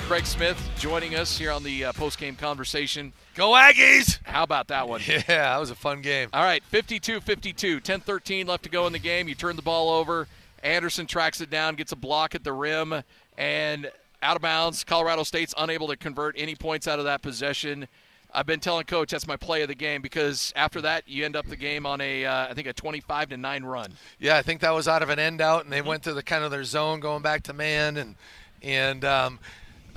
Craig 0.00 0.26
Smith 0.26 0.70
joining 0.78 1.14
us 1.14 1.38
here 1.38 1.50
on 1.50 1.64
the 1.64 1.86
uh, 1.86 1.92
post 1.94 2.18
game 2.18 2.36
conversation. 2.36 3.14
Go 3.34 3.52
Aggies! 3.52 4.18
How 4.24 4.42
about 4.42 4.68
that 4.68 4.90
one? 4.90 5.00
Yeah, 5.06 5.22
that 5.26 5.56
was 5.56 5.70
a 5.70 5.74
fun 5.74 6.02
game. 6.02 6.28
All 6.34 6.44
right, 6.44 6.62
52 6.64 7.22
52, 7.22 7.80
10 7.80 8.00
13 8.00 8.46
left 8.46 8.64
to 8.64 8.68
go 8.68 8.86
in 8.86 8.92
the 8.92 8.98
game. 8.98 9.26
You 9.26 9.34
turn 9.34 9.56
the 9.56 9.62
ball 9.62 9.88
over. 9.88 10.28
Anderson 10.62 11.06
tracks 11.06 11.40
it 11.40 11.48
down, 11.48 11.74
gets 11.74 11.90
a 11.90 11.96
block 11.96 12.34
at 12.34 12.44
the 12.44 12.52
rim, 12.52 13.02
and 13.38 13.90
out 14.22 14.36
of 14.36 14.42
bounds. 14.42 14.84
Colorado 14.84 15.22
State's 15.22 15.54
unable 15.56 15.88
to 15.88 15.96
convert 15.96 16.34
any 16.36 16.54
points 16.54 16.86
out 16.86 16.98
of 16.98 17.06
that 17.06 17.22
possession. 17.22 17.88
I've 18.32 18.46
been 18.46 18.60
telling 18.60 18.84
coach 18.84 19.10
that's 19.10 19.26
my 19.26 19.36
play 19.36 19.62
of 19.62 19.68
the 19.68 19.74
game 19.74 20.02
because 20.02 20.52
after 20.54 20.80
that 20.82 21.08
you 21.08 21.24
end 21.24 21.34
up 21.36 21.46
the 21.46 21.56
game 21.56 21.86
on 21.86 22.00
a 22.00 22.24
uh, 22.26 22.48
I 22.48 22.54
think 22.54 22.66
a 22.66 22.72
25 22.72 23.30
to 23.30 23.36
9 23.36 23.64
run. 23.64 23.92
Yeah, 24.18 24.36
I 24.36 24.42
think 24.42 24.60
that 24.60 24.70
was 24.74 24.86
out 24.86 25.02
of 25.02 25.08
an 25.08 25.18
end 25.18 25.40
out 25.40 25.64
and 25.64 25.72
they 25.72 25.82
went 25.82 26.02
to 26.04 26.12
the 26.12 26.22
kind 26.22 26.44
of 26.44 26.50
their 26.50 26.64
zone 26.64 27.00
going 27.00 27.22
back 27.22 27.42
to 27.44 27.52
man 27.52 27.96
and 27.96 28.14
and 28.62 29.04
um, 29.04 29.38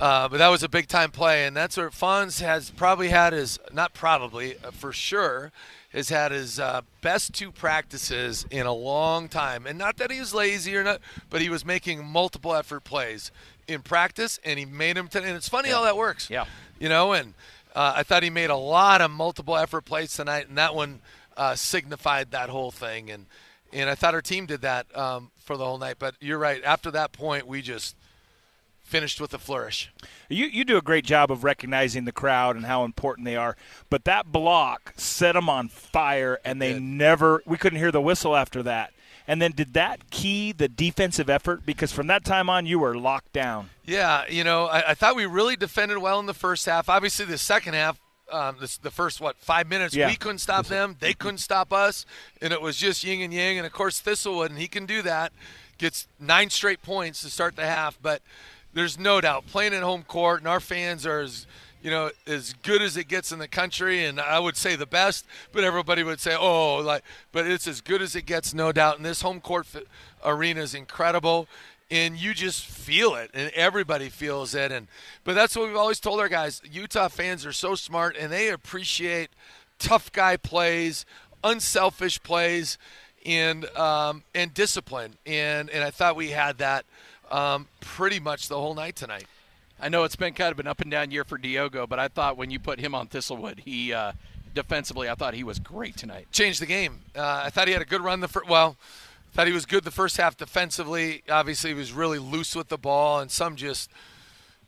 uh, 0.00 0.28
but 0.28 0.38
that 0.38 0.48
was 0.48 0.62
a 0.62 0.68
big 0.68 0.88
time 0.88 1.10
play 1.10 1.44
and 1.46 1.56
that's 1.56 1.76
where 1.76 1.90
Fonz 1.90 2.40
has 2.40 2.70
probably 2.70 3.08
had 3.08 3.32
his 3.32 3.58
not 3.72 3.92
probably 3.92 4.56
uh, 4.64 4.70
for 4.70 4.92
sure 4.92 5.52
has 5.92 6.08
had 6.08 6.32
his 6.32 6.58
uh, 6.58 6.80
best 7.02 7.34
two 7.34 7.52
practices 7.52 8.46
in 8.50 8.64
a 8.66 8.72
long 8.72 9.28
time 9.28 9.66
and 9.66 9.76
not 9.78 9.98
that 9.98 10.10
he 10.10 10.18
was 10.18 10.32
lazy 10.32 10.74
or 10.74 10.82
not 10.82 11.00
but 11.28 11.40
he 11.42 11.50
was 11.50 11.64
making 11.66 12.02
multiple 12.04 12.54
effort 12.54 12.82
plays 12.82 13.30
in 13.68 13.82
practice 13.82 14.40
and 14.44 14.58
he 14.58 14.64
made 14.64 14.96
them 14.96 15.06
today 15.08 15.26
and 15.28 15.36
it's 15.36 15.48
funny 15.50 15.68
Yeah. 15.68 15.76
how 15.76 15.82
that 15.84 15.96
works 15.96 16.30
Yeah. 16.30 16.46
you 16.80 16.88
know 16.88 17.12
and 17.12 17.34
uh, 17.74 17.94
I 17.96 18.02
thought 18.02 18.22
he 18.22 18.30
made 18.30 18.50
a 18.50 18.56
lot 18.56 19.00
of 19.00 19.10
multiple 19.10 19.56
effort 19.56 19.84
plays 19.84 20.14
tonight, 20.14 20.48
and 20.48 20.58
that 20.58 20.74
one 20.74 21.00
uh, 21.36 21.54
signified 21.54 22.30
that 22.30 22.48
whole 22.48 22.70
thing. 22.70 23.10
And 23.10 23.26
and 23.72 23.88
I 23.88 23.94
thought 23.94 24.14
our 24.14 24.22
team 24.22 24.46
did 24.46 24.60
that 24.62 24.94
um, 24.96 25.30
for 25.38 25.56
the 25.56 25.64
whole 25.64 25.78
night. 25.78 25.96
But 25.98 26.14
you're 26.20 26.38
right. 26.38 26.62
After 26.62 26.90
that 26.90 27.12
point, 27.12 27.46
we 27.46 27.62
just 27.62 27.96
finished 28.82 29.20
with 29.20 29.32
a 29.32 29.38
flourish. 29.38 29.90
You 30.28 30.46
you 30.46 30.64
do 30.64 30.76
a 30.76 30.82
great 30.82 31.04
job 31.04 31.30
of 31.30 31.44
recognizing 31.44 32.04
the 32.04 32.12
crowd 32.12 32.56
and 32.56 32.66
how 32.66 32.84
important 32.84 33.24
they 33.24 33.36
are, 33.36 33.56
but 33.88 34.04
that 34.04 34.30
block 34.30 34.92
set 34.96 35.32
them 35.32 35.48
on 35.48 35.68
fire, 35.68 36.38
and 36.44 36.60
they 36.60 36.78
never. 36.78 37.42
We 37.46 37.56
couldn't 37.56 37.78
hear 37.78 37.92
the 37.92 38.02
whistle 38.02 38.36
after 38.36 38.62
that. 38.64 38.92
And 39.28 39.40
then 39.40 39.52
did 39.52 39.74
that 39.74 40.10
key 40.10 40.52
the 40.52 40.68
defensive 40.68 41.30
effort? 41.30 41.64
Because 41.64 41.92
from 41.92 42.06
that 42.08 42.24
time 42.24 42.50
on, 42.50 42.66
you 42.66 42.78
were 42.78 42.96
locked 42.96 43.32
down. 43.32 43.70
Yeah, 43.84 44.24
you 44.28 44.44
know, 44.44 44.66
I, 44.66 44.90
I 44.90 44.94
thought 44.94 45.14
we 45.16 45.26
really 45.26 45.56
defended 45.56 45.98
well 45.98 46.18
in 46.20 46.26
the 46.26 46.34
first 46.34 46.66
half. 46.66 46.88
Obviously, 46.88 47.24
the 47.24 47.38
second 47.38 47.74
half, 47.74 47.98
um, 48.30 48.56
this, 48.60 48.78
the 48.78 48.90
first 48.90 49.20
what 49.20 49.36
five 49.36 49.68
minutes, 49.68 49.94
Yeah. 49.94 50.08
we 50.08 50.16
couldn't 50.16 50.38
stop 50.38 50.66
them. 50.66 50.96
They 50.98 51.12
couldn't 51.12 51.38
stop 51.38 51.72
us, 51.72 52.06
and 52.40 52.52
it 52.52 52.60
was 52.62 52.76
just 52.76 53.04
yin 53.04 53.20
and 53.20 53.32
yang. 53.32 53.58
And 53.58 53.66
of 53.66 53.72
course, 53.72 54.00
Thistlewood, 54.00 54.46
and 54.46 54.58
he 54.58 54.68
can 54.68 54.86
do 54.86 55.02
that, 55.02 55.32
gets 55.78 56.06
nine 56.18 56.50
straight 56.50 56.82
points 56.82 57.20
to 57.22 57.30
start 57.30 57.56
the 57.56 57.66
half. 57.66 57.98
But 58.00 58.22
there's 58.72 58.98
no 58.98 59.20
doubt 59.20 59.46
playing 59.48 59.74
at 59.74 59.82
home 59.82 60.02
court, 60.02 60.40
and 60.40 60.48
our 60.48 60.60
fans 60.60 61.04
are 61.06 61.20
as 61.20 61.46
you 61.82 61.90
know 61.90 62.10
as 62.26 62.54
good 62.62 62.80
as 62.80 62.96
it 62.96 63.08
gets 63.08 63.32
in 63.32 63.38
the 63.38 63.48
country, 63.48 64.04
and 64.04 64.20
I 64.20 64.38
would 64.38 64.56
say 64.56 64.76
the 64.76 64.86
best. 64.86 65.26
But 65.52 65.64
everybody 65.64 66.02
would 66.02 66.20
say, 66.20 66.36
oh, 66.38 66.76
like, 66.76 67.02
but 67.32 67.46
it's 67.46 67.66
as 67.66 67.80
good 67.80 68.02
as 68.02 68.16
it 68.16 68.26
gets, 68.26 68.54
no 68.54 68.72
doubt. 68.72 68.96
And 68.96 69.04
this 69.04 69.22
home 69.22 69.40
court 69.40 69.66
f- 69.74 69.82
arena 70.24 70.60
is 70.60 70.74
incredible 70.74 71.48
and 71.92 72.16
you 72.16 72.32
just 72.32 72.64
feel 72.64 73.14
it 73.14 73.30
and 73.34 73.50
everybody 73.50 74.08
feels 74.08 74.54
it 74.54 74.72
and 74.72 74.88
but 75.24 75.34
that's 75.34 75.54
what 75.54 75.68
we've 75.68 75.76
always 75.76 76.00
told 76.00 76.18
our 76.18 76.28
guys 76.28 76.62
utah 76.70 77.08
fans 77.08 77.44
are 77.44 77.52
so 77.52 77.74
smart 77.74 78.16
and 78.16 78.32
they 78.32 78.48
appreciate 78.48 79.28
tough 79.78 80.10
guy 80.10 80.36
plays 80.36 81.04
unselfish 81.44 82.20
plays 82.22 82.78
and 83.26 83.66
um, 83.76 84.22
and 84.34 84.54
discipline 84.54 85.14
and 85.26 85.68
and 85.68 85.84
i 85.84 85.90
thought 85.90 86.16
we 86.16 86.30
had 86.30 86.58
that 86.58 86.84
um, 87.30 87.66
pretty 87.80 88.18
much 88.18 88.48
the 88.48 88.56
whole 88.58 88.74
night 88.74 88.96
tonight 88.96 89.26
I 89.82 89.88
know 89.88 90.04
it's 90.04 90.16
been 90.16 90.32
kind 90.34 90.52
of 90.52 90.58
an 90.60 90.66
up 90.66 90.80
and 90.80 90.90
down 90.90 91.10
year 91.10 91.24
for 91.24 91.36
Diogo, 91.36 91.86
but 91.86 91.98
I 91.98 92.08
thought 92.08 92.36
when 92.36 92.50
you 92.50 92.58
put 92.60 92.78
him 92.78 92.94
on 92.94 93.08
Thistlewood, 93.08 93.58
he 93.60 93.92
uh, 93.92 94.12
defensively, 94.54 95.08
I 95.08 95.14
thought 95.14 95.34
he 95.34 95.42
was 95.44 95.58
great 95.58 95.96
tonight. 95.96 96.28
changed 96.32 96.60
the 96.62 96.66
game. 96.66 97.00
Uh, 97.16 97.42
I 97.44 97.50
thought 97.50 97.66
he 97.66 97.72
had 97.72 97.82
a 97.82 97.86
good 97.86 98.00
run 98.00 98.20
the 98.20 98.28
first. 98.28 98.48
Well, 98.48 98.76
thought 99.34 99.46
he 99.46 99.52
was 99.52 99.66
good 99.66 99.82
the 99.84 99.90
first 99.90 100.16
half 100.18 100.36
defensively. 100.36 101.22
Obviously, 101.28 101.70
he 101.70 101.74
was 101.74 101.92
really 101.92 102.18
loose 102.18 102.54
with 102.54 102.68
the 102.68 102.78
ball, 102.78 103.18
and 103.20 103.30
some 103.30 103.56
just 103.56 103.90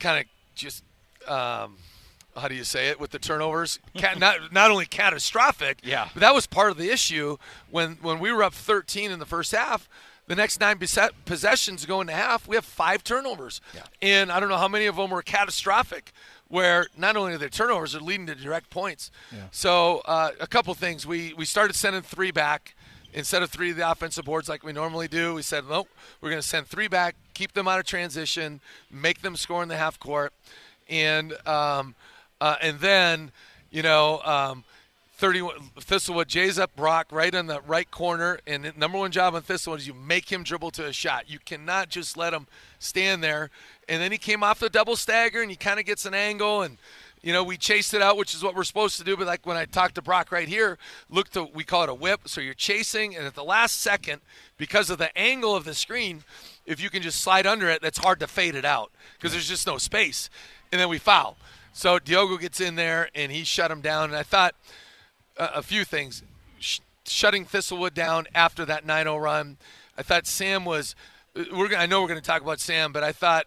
kind 0.01 0.21
of 0.21 0.27
just 0.57 0.83
um, 1.29 1.77
how 2.37 2.49
do 2.49 2.55
you 2.57 2.65
say 2.65 2.89
it 2.89 2.99
with 2.99 3.11
the 3.13 3.19
turnovers? 3.21 3.79
Cat, 3.97 4.19
not 4.19 4.53
not 4.53 4.71
only 4.71 4.87
catastrophic, 4.87 5.79
Yeah. 5.85 6.09
but 6.15 6.21
that 6.21 6.35
was 6.35 6.47
part 6.47 6.71
of 6.71 6.77
the 6.77 6.91
issue 6.91 7.37
when 7.71 7.99
when 8.03 8.19
we 8.19 8.33
were 8.33 8.43
up 8.43 8.55
13 8.55 9.11
in 9.13 9.19
the 9.21 9.27
first 9.27 9.53
half. 9.53 9.89
The 10.27 10.35
next 10.35 10.59
nine 10.59 10.79
possessions 11.27 11.85
go 11.85 12.01
into 12.01 12.15
half, 12.15 12.49
we 12.49 12.57
have 12.57 12.65
five 12.65 13.05
turnovers, 13.05 13.61
and 14.01 14.33
I 14.33 14.41
don't 14.41 14.49
know 14.49 14.57
how 14.57 14.69
many 14.69 14.87
of 14.87 14.97
them 14.97 15.11
were 15.11 15.23
catastrophic. 15.23 16.13
Where 16.49 16.87
not 16.97 17.17
only 17.17 17.33
are 17.35 17.39
the 17.39 17.49
turnovers, 17.49 17.93
they're 17.93 18.01
leading 18.01 18.27
to 18.29 18.35
direct 18.35 18.71
points. 18.71 19.11
So 19.51 20.03
uh, 20.05 20.31
a 20.41 20.47
couple 20.47 20.73
things. 20.75 21.07
We 21.07 21.35
we 21.35 21.45
started 21.45 21.75
sending 21.75 22.03
three 22.03 22.31
back 22.31 22.75
instead 23.13 23.43
of 23.43 23.51
three 23.51 23.71
of 23.71 23.77
the 23.77 23.91
offensive 23.91 24.25
boards 24.25 24.49
like 24.49 24.63
we 24.63 24.73
normally 24.73 25.09
do. 25.09 25.35
We 25.35 25.43
said, 25.43 25.65
nope, 25.69 25.89
we're 26.21 26.31
going 26.31 26.43
to 26.43 26.47
send 26.47 26.67
three 26.67 26.89
back, 26.89 27.17
keep 27.33 27.53
them 27.53 27.67
out 27.67 27.79
of 27.81 27.87
transition, 27.87 28.61
make 28.91 29.23
them 29.23 29.37
score 29.37 29.63
in 29.63 29.69
the 29.69 29.77
half 29.77 29.99
court, 29.99 30.33
and 30.89 31.33
um, 31.47 31.95
uh, 32.41 32.57
and 32.63 32.79
then 32.81 33.31
you 33.71 33.83
know. 33.83 34.21
Um, 34.25 34.65
31 35.25 35.55
Thistlewood 35.81 36.27
jays 36.27 36.59
up 36.59 36.77
Brock 36.77 37.07
right 37.11 37.35
in 37.35 37.47
the 37.47 37.63
right 37.63 37.91
corner, 37.91 38.41
and 38.47 38.77
number 38.77 38.99
one 38.99 39.11
job 39.11 39.35
on 39.35 39.41
Thistlewood 39.41 39.79
is 39.79 39.87
you 39.87 39.95
make 39.95 40.31
him 40.31 40.43
dribble 40.43 40.71
to 40.73 40.85
a 40.85 40.93
shot. 40.93 41.31
You 41.31 41.39
cannot 41.39 41.89
just 41.89 42.19
let 42.19 42.35
him 42.35 42.47
stand 42.79 43.25
there. 43.25 43.49
And 43.89 44.03
then 44.03 44.13
he 44.13 44.19
came 44.19 44.43
off 44.43 44.61
the 44.61 44.69
double 44.69 44.97
stagger, 44.97 45.41
and 45.41 45.51
he 45.51 45.57
kind 45.57 45.81
of 45.81 45.87
gets 45.87 46.05
an 46.05 46.13
angle, 46.13 46.61
and 46.61 46.77
you 47.23 47.33
know 47.33 47.43
we 47.43 47.57
chased 47.57 47.95
it 47.95 48.03
out, 48.03 48.19
which 48.19 48.35
is 48.35 48.43
what 48.43 48.55
we're 48.55 48.65
supposed 48.65 48.99
to 48.99 49.05
do. 49.05 49.17
But 49.17 49.27
like 49.27 49.47
when 49.47 49.57
I 49.57 49.65
talked 49.65 49.95
to 49.95 50.03
Brock 50.03 50.31
right 50.31 50.47
here, 50.47 50.77
look 51.09 51.31
to 51.31 51.45
we 51.45 51.65
call 51.65 51.85
it 51.85 51.89
a 51.89 51.95
whip. 51.95 52.29
So 52.29 52.43
you're 52.43 52.53
chasing, 52.53 53.17
and 53.17 53.25
at 53.25 53.35
the 53.35 53.45
last 53.45 53.81
second, 53.81 54.21
because 54.59 54.91
of 54.91 54.99
the 54.99 55.17
angle 55.17 55.57
of 55.57 55.65
the 55.65 55.73
screen, 55.73 56.23
if 56.67 56.83
you 56.83 56.91
can 56.91 57.01
just 57.01 57.23
slide 57.23 57.47
under 57.47 57.71
it, 57.71 57.81
that's 57.81 57.97
hard 57.97 58.21
to 58.21 58.27
fade 58.27 58.57
it 58.57 58.67
out 58.67 58.93
because 59.17 59.33
there's 59.33 59.49
just 59.49 59.67
no 59.67 59.79
space. 59.79 60.29
And 60.71 60.79
then 60.79 60.91
we 60.91 60.99
foul. 60.99 61.39
So 61.73 61.99
Diogo 61.99 62.37
gets 62.37 62.61
in 62.61 62.75
there, 62.75 63.09
and 63.15 63.33
he 63.33 63.43
shut 63.45 63.71
him 63.71 63.81
down. 63.81 64.11
And 64.11 64.17
I 64.17 64.23
thought 64.23 64.55
a, 65.37 65.45
a 65.57 65.63
few 65.63 65.85
things. 65.85 66.23
Sh- 66.59 66.81
shutting 67.07 67.45
Thistlewood 67.45 67.95
down 67.95 68.27
after 68.35 68.65
that 68.65 68.87
9-0 68.87 69.21
run. 69.21 69.57
I 69.97 70.03
thought 70.03 70.27
Sam 70.27 70.65
was. 70.65 70.95
We're 71.35 71.69
gonna, 71.69 71.83
I 71.83 71.87
know 71.87 72.01
we're 72.01 72.09
going 72.09 72.21
to 72.21 72.27
talk 72.27 72.43
about 72.43 72.61
Sam, 72.61 72.93
but 72.93 73.03
I 73.03 73.13
thought. 73.13 73.47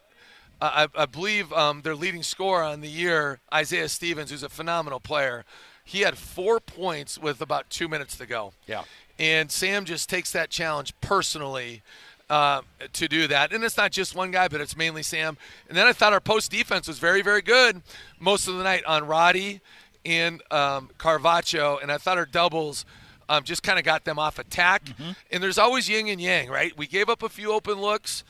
Uh, 0.60 0.88
I, 0.96 1.04
I 1.04 1.06
believe 1.06 1.54
um, 1.54 1.84
their 1.84 1.94
leading 1.94 2.24
scorer 2.24 2.64
on 2.64 2.82
the 2.82 2.88
year, 2.88 3.40
Isaiah 3.54 3.88
Stevens, 3.88 4.32
who's 4.32 4.42
a 4.42 4.50
phenomenal 4.50 5.00
player. 5.00 5.46
He 5.84 6.02
had 6.02 6.18
four 6.18 6.60
points 6.60 7.20
with 7.20 7.42
about 7.42 7.70
two 7.70 7.88
minutes 7.88 8.18
to 8.18 8.26
go. 8.26 8.54
Yeah. 8.66 8.82
And 9.20 9.52
Sam 9.52 9.86
just 9.86 10.10
takes 10.10 10.32
that 10.32 10.50
challenge 10.50 10.94
personally 11.00 11.84
uh, 12.30 12.62
to 12.94 13.08
do 13.08 13.28
that. 13.28 13.54
And 13.54 13.64
it's 13.64 13.78
not 13.78 13.92
just 13.92 14.16
one 14.16 14.32
guy, 14.32 14.48
but 14.48 14.62
it's 14.62 14.76
mainly 14.76 15.04
Sam. 15.04 15.38
And 15.70 15.78
then 15.78 15.88
I 15.88 15.94
thought 15.94 16.14
our 16.14 16.20
post 16.20 16.52
defense 16.52 16.88
was 16.88 17.00
very, 17.00 17.22
very 17.22 17.42
good 17.42 17.82
most 18.20 18.48
of 18.48 18.58
the 18.58 18.64
night 18.64 18.84
on 18.86 19.08
Roddy 19.08 19.62
and 20.08 20.42
um, 20.52 20.90
Carvalho. 20.98 21.78
And 21.78 21.92
I 21.92 21.98
thought 21.98 22.18
our 22.18 22.26
doubles 22.26 22.86
um, 23.30 23.44
just 23.44 23.62
kind 23.62 23.78
of 23.78 23.86
got 23.86 24.06
them 24.06 24.18
off 24.18 24.40
attack. 24.40 24.84
And 25.30 25.44
there's 25.44 25.58
always 25.58 25.90
yin 25.90 26.08
and 26.08 26.22
yang, 26.22 26.50
right? 26.50 26.76
We 26.78 26.88
gave 26.88 27.10
up 27.10 27.22
a 27.22 27.30
few 27.30 27.52
open 27.52 27.76
looks. 27.82 28.24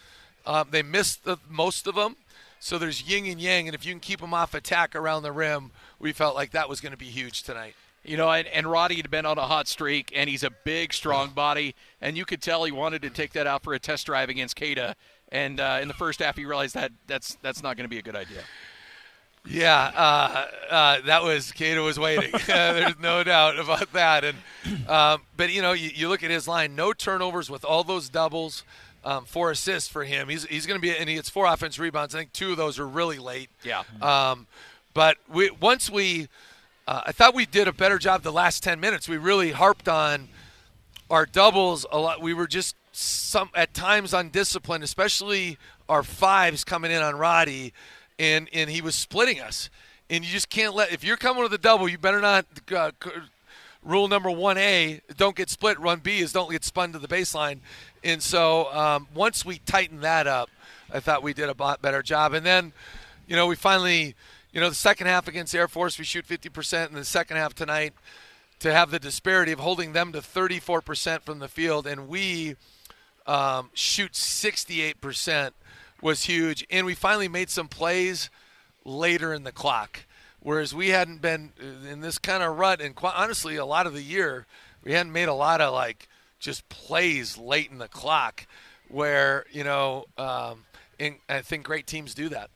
Um, 0.45 0.69
they 0.71 0.81
missed 0.81 1.23
the, 1.23 1.37
most 1.47 1.87
of 1.87 1.95
them. 1.95 2.15
So 2.59 2.79
there's 2.79 3.07
yin 3.07 3.25
and 3.27 3.39
yang. 3.39 3.67
And 3.67 3.75
if 3.75 3.85
you 3.85 3.93
can 3.93 3.99
keep 3.99 4.19
them 4.19 4.33
off 4.33 4.55
attack 4.55 4.95
around 4.95 5.21
the 5.21 5.31
rim, 5.31 5.71
we 5.99 6.11
felt 6.11 6.35
like 6.35 6.51
that 6.51 6.67
was 6.67 6.81
going 6.81 6.93
to 6.93 6.97
be 6.97 7.05
huge 7.05 7.43
tonight. 7.43 7.75
You 8.03 8.17
know, 8.17 8.31
and, 8.31 8.47
and 8.47 8.65
Roddy 8.65 8.95
had 8.95 9.11
been 9.11 9.25
on 9.25 9.37
a 9.37 9.41
hot 9.41 9.67
streak, 9.67 10.13
and 10.15 10.29
he's 10.29 10.43
a 10.43 10.49
big, 10.49 10.93
strong 10.93 11.31
body, 11.31 11.75
and 11.99 12.15
you 12.15 12.23
could 12.23 12.41
tell 12.41 12.63
he 12.63 12.71
wanted 12.71 13.01
to 13.01 13.09
take 13.09 13.33
that 13.33 13.45
out 13.47 13.63
for 13.63 13.73
a 13.73 13.79
test 13.79 14.05
drive 14.05 14.29
against 14.29 14.55
Queta. 14.55 14.95
And 15.29 15.59
uh, 15.59 15.79
in 15.81 15.89
the 15.89 15.93
first 15.93 16.21
half, 16.21 16.37
he 16.37 16.45
realized 16.45 16.73
that 16.75 16.93
that's 17.05 17.37
that's 17.41 17.61
not 17.61 17.75
going 17.75 17.83
to 17.83 17.89
be 17.89 17.97
a 17.97 18.01
good 18.01 18.15
idea. 18.15 18.43
Yeah, 19.49 19.91
uh, 19.95 20.45
uh, 20.69 21.01
that 21.05 21.23
was 21.23 21.51
Queta 21.51 21.81
was 21.81 21.99
waiting. 21.99 22.31
There's 22.47 22.99
no 22.99 23.23
doubt 23.23 23.59
about 23.59 23.91
that. 23.93 24.23
And 24.23 24.37
um, 24.87 25.21
but 25.35 25.51
you 25.51 25.61
know, 25.61 25.73
you, 25.73 25.89
you 25.93 26.09
look 26.09 26.23
at 26.23 26.31
his 26.31 26.47
line, 26.47 26.75
no 26.75 26.93
turnovers 26.93 27.49
with 27.49 27.63
all 27.63 27.83
those 27.83 28.09
doubles, 28.09 28.63
um, 29.03 29.25
four 29.25 29.51
assists 29.51 29.89
for 29.89 30.03
him. 30.03 30.29
He's 30.29 30.45
he's 30.45 30.65
going 30.65 30.79
to 30.79 30.81
be 30.81 30.95
and 30.95 31.07
he 31.07 31.15
gets 31.15 31.29
four 31.29 31.45
offense 31.45 31.79
rebounds. 31.79 32.13
I 32.13 32.19
think 32.19 32.33
two 32.33 32.51
of 32.51 32.57
those 32.57 32.79
are 32.79 32.87
really 32.87 33.19
late. 33.19 33.49
Yeah. 33.63 33.83
Um, 34.01 34.47
but 34.93 35.17
we 35.31 35.49
once 35.51 35.89
we, 35.89 36.27
uh, 36.87 37.01
I 37.05 37.11
thought 37.11 37.33
we 37.33 37.45
did 37.45 37.67
a 37.67 37.73
better 37.73 37.97
job 37.97 38.23
the 38.23 38.31
last 38.31 38.63
ten 38.63 38.79
minutes. 38.79 39.07
We 39.07 39.17
really 39.17 39.51
harped 39.51 39.87
on 39.87 40.27
our 41.09 41.25
doubles 41.25 41.85
a 41.91 41.97
lot. 41.97 42.21
We 42.21 42.33
were 42.33 42.47
just 42.47 42.75
some 42.91 43.49
at 43.53 43.73
times 43.73 44.13
undisciplined, 44.13 44.83
especially 44.83 45.57
our 45.87 46.03
fives 46.03 46.63
coming 46.63 46.91
in 46.91 47.01
on 47.01 47.15
Roddy, 47.15 47.73
and 48.19 48.49
and 48.53 48.69
he 48.69 48.81
was 48.81 48.95
splitting 48.95 49.39
us. 49.39 49.69
And 50.09 50.23
you 50.23 50.31
just 50.31 50.49
can't 50.49 50.73
let 50.73 50.91
if 50.91 51.03
you're 51.03 51.17
coming 51.17 51.43
with 51.43 51.53
a 51.53 51.57
double, 51.57 51.89
you 51.89 51.97
better 51.97 52.21
not 52.21 52.45
uh, 52.75 52.91
rule 53.83 54.07
number 54.07 54.29
one 54.29 54.57
A, 54.57 55.01
don't 55.15 55.35
get 55.35 55.49
split. 55.49 55.79
Run 55.79 55.99
B 55.99 56.19
is 56.19 56.31
don't 56.31 56.51
get 56.51 56.63
spun 56.63 56.93
to 56.93 56.99
the 56.99 57.07
baseline. 57.07 57.59
And 58.03 58.21
so 58.21 58.71
um, 58.73 59.07
once 59.13 59.45
we 59.45 59.59
tightened 59.59 60.01
that 60.01 60.27
up, 60.27 60.49
I 60.93 60.99
thought 60.99 61.23
we 61.23 61.33
did 61.33 61.49
a 61.49 61.55
lot 61.57 61.81
better 61.81 62.01
job. 62.01 62.33
And 62.33 62.45
then, 62.45 62.71
you 63.27 63.35
know, 63.35 63.47
we 63.47 63.55
finally, 63.55 64.15
you 64.51 64.61
know, 64.61 64.69
the 64.69 64.75
second 64.75 65.07
half 65.07 65.27
against 65.27 65.53
Air 65.53 65.67
Force, 65.67 65.97
we 65.97 66.05
shoot 66.05 66.27
50%, 66.27 66.87
and 66.87 66.95
the 66.95 67.03
second 67.03 67.37
half 67.37 67.53
tonight, 67.53 67.93
to 68.59 68.73
have 68.73 68.91
the 68.91 68.99
disparity 68.99 69.51
of 69.51 69.59
holding 69.59 69.93
them 69.93 70.11
to 70.13 70.19
34% 70.19 71.21
from 71.21 71.39
the 71.39 71.47
field, 71.47 71.85
and 71.85 72.07
we 72.07 72.55
um, 73.27 73.69
shoot 73.73 74.13
68% 74.13 75.51
was 76.01 76.23
huge. 76.23 76.65
And 76.69 76.85
we 76.85 76.93
finally 76.93 77.27
made 77.27 77.49
some 77.49 77.67
plays 77.67 78.29
later 78.83 79.33
in 79.33 79.43
the 79.43 79.51
clock, 79.51 80.05
whereas 80.39 80.73
we 80.73 80.89
hadn't 80.89 81.21
been 81.21 81.51
in 81.89 82.01
this 82.01 82.17
kind 82.17 82.43
of 82.43 82.57
rut. 82.57 82.81
And 82.81 82.95
quite 82.95 83.15
honestly, 83.15 83.55
a 83.55 83.65
lot 83.65 83.87
of 83.87 83.93
the 83.93 84.03
year, 84.03 84.45
we 84.83 84.93
hadn't 84.93 85.11
made 85.11 85.27
a 85.27 85.33
lot 85.33 85.61
of 85.61 85.73
like 85.73 86.07
just 86.39 86.67
plays 86.69 87.37
late 87.37 87.71
in 87.71 87.77
the 87.77 87.87
clock, 87.87 88.45
where 88.87 89.45
you 89.51 89.63
know, 89.63 90.05
um, 90.17 90.65
I 91.29 91.41
think 91.41 91.63
great 91.63 91.87
teams 91.87 92.13
do 92.13 92.29
that. 92.29 92.49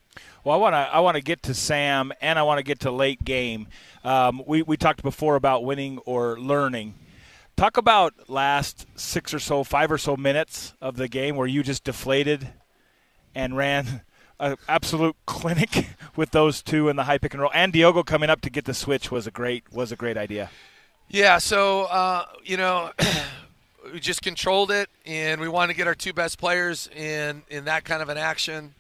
Well, 0.44 0.56
I 0.56 0.58
want 0.58 0.74
to 0.74 0.78
I 0.78 1.00
want 1.00 1.16
to 1.16 1.22
get 1.22 1.44
to 1.44 1.54
Sam, 1.54 2.12
and 2.22 2.40
I 2.40 2.44
want 2.44 2.60
to 2.60 2.64
get 2.64 2.80
to 2.82 2.92
late 2.92 3.24
game. 3.24 3.68
Um, 4.04 4.42
we 4.48 4.62
we 4.62 4.78
talked 4.78 5.04
before 5.04 5.36
about 5.36 5.64
winning 5.64 6.00
or 6.00 6.40
learning. 6.40 6.96
Talk 7.58 7.78
about 7.78 8.14
last 8.28 8.88
six 8.96 9.34
or 9.34 9.40
so, 9.40 9.64
five 9.64 9.92
or 9.92 9.98
so 9.98 10.18
minutes 10.18 10.74
of 10.82 10.96
the 10.96 11.08
game 11.08 11.36
where 11.36 11.46
you 11.46 11.62
just 11.62 11.84
deflated 11.84 12.50
and 13.34 13.56
ran 13.56 14.02
an 14.40 14.58
absolute 14.68 15.16
clinic 15.26 15.90
with 16.16 16.32
those 16.32 16.62
two 16.62 16.90
in 16.90 16.96
the 16.96 17.04
high 17.04 17.18
pick 17.18 17.34
and 17.34 17.42
roll, 17.42 17.52
and 17.54 17.74
Diogo 17.74 18.04
coming 18.04 18.30
up 18.30 18.42
to 18.42 18.50
get 18.50 18.66
the 18.66 18.74
switch 18.74 19.12
was 19.12 19.28
a 19.28 19.32
great 19.32 19.64
was 19.72 19.92
a 19.92 19.96
great 19.96 20.18
idea. 20.18 20.50
Yeah, 21.10 21.38
so 21.38 21.84
uh, 21.84 22.26
you 22.44 22.58
know. 22.58 22.92
we 23.92 24.00
just 24.00 24.22
controlled 24.22 24.72
it, 24.72 24.90
and 25.06 25.42
we 25.42 25.48
wanted 25.48 25.74
to 25.74 25.78
get 25.78 25.88
our 25.88 25.96
two 25.96 26.14
best 26.14 26.38
players 26.38 26.88
in 26.96 27.44
in 27.50 27.66
that 27.66 27.84
kind 27.84 28.02
of 28.02 28.10
an 28.10 28.18
action. 28.18 28.74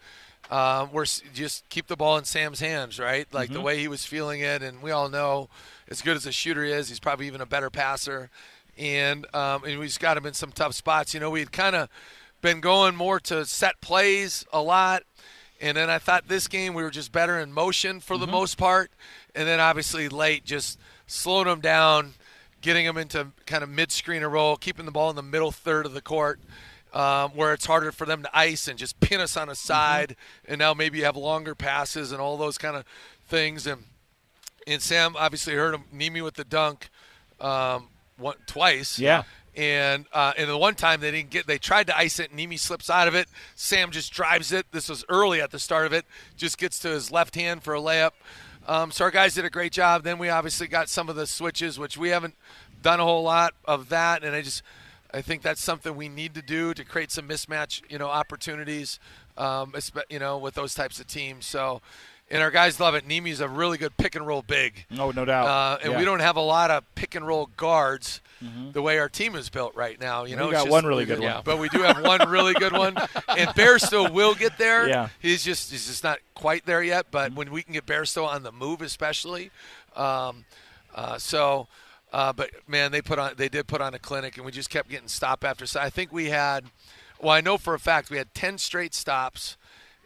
Um, 0.50 0.92
we're 0.92 1.06
just 1.06 1.68
keep 1.70 1.88
the 1.88 1.96
ball 1.96 2.18
in 2.18 2.26
Sam's 2.26 2.60
hands, 2.60 3.00
right? 3.00 3.26
Like 3.32 3.48
mm-hmm. 3.48 3.54
the 3.56 3.62
way 3.62 3.80
he 3.80 3.88
was 3.88 4.06
feeling 4.06 4.42
it, 4.42 4.62
and 4.62 4.82
we 4.82 4.92
all 4.92 5.10
know, 5.10 5.50
as 5.88 6.02
good 6.02 6.18
as 6.18 6.26
a 6.26 6.32
shooter 6.32 6.64
is, 6.64 6.90
he's 6.90 7.00
probably 7.00 7.28
even 7.28 7.42
a 7.42 7.46
better 7.46 7.70
passer. 7.70 8.30
And 8.78 9.26
um, 9.34 9.64
and 9.64 9.80
we 9.80 9.88
just 9.88 10.00
got 10.00 10.18
him 10.18 10.26
in 10.26 10.34
some 10.34 10.52
tough 10.52 10.74
spots. 10.74 11.14
You 11.14 11.20
know, 11.20 11.30
we 11.30 11.40
had 11.40 11.52
kind 11.52 11.76
of 11.76 11.90
been 12.42 12.62
going 12.62 12.96
more 12.96 13.20
to 13.22 13.46
set 13.46 13.82
plays 13.82 14.46
a 14.52 14.62
lot, 14.62 15.04
and 15.60 15.78
then 15.78 15.90
I 15.90 16.00
thought 16.00 16.28
this 16.28 16.48
game 16.48 16.74
we 16.74 16.84
were 16.84 16.92
just 16.92 17.12
better 17.12 17.40
in 17.40 17.54
motion 17.54 18.00
for 18.00 18.16
mm-hmm. 18.16 18.26
the 18.26 18.32
most 18.32 18.58
part, 18.58 18.92
and 19.36 19.48
then 19.48 19.60
obviously 19.60 20.10
late 20.10 20.44
just 20.44 20.80
slowing 21.08 21.48
them 21.48 21.62
down, 21.62 22.14
getting 22.62 22.86
them 22.86 22.98
into 22.98 23.28
kind 23.46 23.64
of 23.64 23.70
mid-screen 23.70 24.24
roll, 24.24 24.56
keeping 24.56 24.86
the 24.86 24.92
ball 24.92 25.10
in 25.10 25.16
the 25.16 25.24
middle 25.24 25.52
third 25.52 25.86
of 25.86 25.94
the 25.94 26.02
court 26.02 26.40
um, 26.94 27.32
where 27.32 27.54
it's 27.54 27.66
harder 27.66 27.92
for 27.92 28.06
them 28.06 28.24
to 28.24 28.38
ice 28.38 28.68
and 28.68 28.78
just 28.78 29.00
pin 29.00 29.22
us 29.22 29.38
on 29.38 29.50
a 29.50 29.56
side, 29.56 30.10
mm-hmm. 30.10 30.52
and 30.54 30.60
now 30.60 30.74
maybe 30.74 31.00
you 31.00 31.06
have 31.06 31.16
longer 31.16 31.56
passes 31.56 32.12
and 32.12 32.22
all 32.22 32.38
those 32.38 32.58
kind 32.58 32.76
of 32.76 32.86
things. 33.28 33.66
And 33.68 33.84
and 34.68 34.82
Sam 34.82 35.16
obviously 35.18 35.56
heard 35.56 35.74
him 35.74 35.84
me 35.92 36.22
with 36.22 36.36
the 36.36 36.44
dunk 36.44 36.90
um, 37.40 37.88
one, 38.18 38.36
twice. 38.46 39.00
Yeah. 39.00 39.24
And 39.56 40.06
uh, 40.14 40.34
and 40.38 40.50
the 40.50 40.58
one 40.58 40.76
time 40.76 41.02
they 41.02 41.12
didn't 41.12 41.30
get, 41.30 41.46
they 41.46 41.58
tried 41.58 41.88
to 41.88 41.98
ice 41.98 42.20
it. 42.20 42.32
And 42.32 42.40
Nimi 42.40 42.58
slips 42.58 42.90
out 42.90 43.08
of 43.08 43.16
it. 43.16 43.28
Sam 43.56 43.92
just 43.92 44.14
drives 44.14 44.52
it. 44.52 44.66
This 44.72 44.88
was 44.88 45.04
early 45.10 45.42
at 45.42 45.52
the 45.52 45.60
start 45.60 45.86
of 45.86 45.94
it. 45.94 46.06
Just 46.38 46.58
gets 46.58 46.80
to 46.80 46.90
his 46.90 47.12
left 47.12 47.36
hand 47.36 47.64
for 47.64 47.76
a 47.76 47.80
layup. 47.82 48.12
Um, 48.68 48.92
so 48.92 49.06
our 49.06 49.12
guys 49.12 49.34
did 49.34 49.44
a 49.44 49.50
great 49.50 49.72
job. 49.72 50.04
Then 50.04 50.20
we 50.20 50.30
obviously 50.30 50.68
got 50.68 50.88
some 50.88 51.10
of 51.10 51.16
the 51.16 51.28
switches, 51.28 51.78
which 51.78 51.98
we 51.98 52.10
haven't 52.10 52.36
done 52.82 53.00
a 53.00 53.04
whole 53.04 53.24
lot 53.24 53.54
of 53.66 53.90
that. 53.90 54.24
And 54.24 54.36
I 54.36 54.42
just 54.42 54.64
I 55.14 55.22
think 55.22 55.42
that's 55.42 55.62
something 55.62 55.96
we 55.96 56.10
need 56.10 56.34
to 56.36 56.42
do 56.42 56.74
to 56.74 56.86
create 56.86 57.12
some 57.12 57.28
mismatch, 57.28 57.82
you 57.90 57.98
know, 57.98 58.08
opportunities, 58.08 59.00
um, 59.38 59.74
you 60.10 60.20
know, 60.20 60.38
with 60.38 60.54
those 60.54 60.74
types 60.74 61.00
of 61.00 61.08
teams. 61.08 61.46
So, 61.46 61.82
and 62.32 62.42
our 62.42 62.50
guys 62.50 62.80
love 62.80 62.96
it. 62.96 63.08
Nimi's 63.08 63.42
a 63.42 63.48
really 63.48 63.78
good 63.78 63.96
pick 63.98 64.16
and 64.16 64.26
roll 64.26 64.42
big. 64.42 64.86
No, 64.90 65.12
no 65.12 65.26
doubt. 65.26 65.48
Uh, 65.48 65.78
and 65.84 65.92
yeah. 65.92 66.00
we 66.00 66.06
don't 66.06 66.22
have 66.22 66.38
a 66.38 66.42
lot 66.42 66.72
of 66.72 66.84
pick 66.96 67.14
and 67.14 67.28
roll 67.28 67.50
guards 67.58 68.22
mm-hmm. 68.44 68.72
the 68.72 68.82
way 68.82 69.00
our 69.00 69.10
team 69.10 69.36
is 69.36 69.50
built 69.50 69.76
right 69.76 70.00
now. 70.00 70.24
You 70.24 70.38
know, 70.38 70.46
we 70.48 70.54
got 70.54 70.62
just, 70.62 70.72
one 70.72 70.86
really 70.86 71.06
good 71.06 71.20
one, 71.20 71.42
but 71.44 71.60
we 71.60 71.68
do 71.70 71.82
have 71.82 72.02
one 72.02 72.28
really 72.30 72.54
good 72.54 72.74
one. 72.74 72.96
And 73.28 73.52
still 73.80 74.12
will 74.12 74.36
get 74.36 74.58
there. 74.58 74.88
Yeah, 74.88 75.10
he's 75.20 75.44
just 75.44 75.72
he's 75.72 75.88
just 75.88 76.04
not 76.04 76.20
quite 76.36 76.66
there 76.66 76.84
yet. 76.84 77.08
But 77.12 77.30
mm-hmm. 77.30 77.38
when 77.38 77.52
we 77.52 77.64
can 77.64 77.74
get 77.74 78.08
still 78.08 78.26
on 78.26 78.44
the 78.44 78.52
move, 78.52 78.82
especially, 78.82 79.52
um, 79.96 80.46
uh, 80.96 81.18
so. 81.18 81.68
Uh, 82.14 82.34
but 82.34 82.50
man, 82.68 82.92
they 82.92 83.02
put 83.02 83.18
on 83.18 83.32
they 83.38 83.48
did 83.48 83.68
put 83.68 83.80
on 83.80 83.94
a 83.94 84.00
clinic, 84.00 84.36
and 84.36 84.46
we 84.46 84.52
just 84.52 84.70
kept 84.70 84.90
getting 84.90 85.08
stop 85.08 85.46
after 85.46 85.66
stop. 85.66 85.84
I 85.84 85.90
think 85.90 86.12
we 86.12 86.26
had, 86.26 86.66
well, 87.22 87.32
I 87.32 87.40
know 87.40 87.58
for 87.58 87.74
a 87.74 87.80
fact 87.80 88.10
we 88.10 88.18
had 88.18 88.34
ten 88.34 88.58
straight 88.58 88.94
stops, 88.94 89.56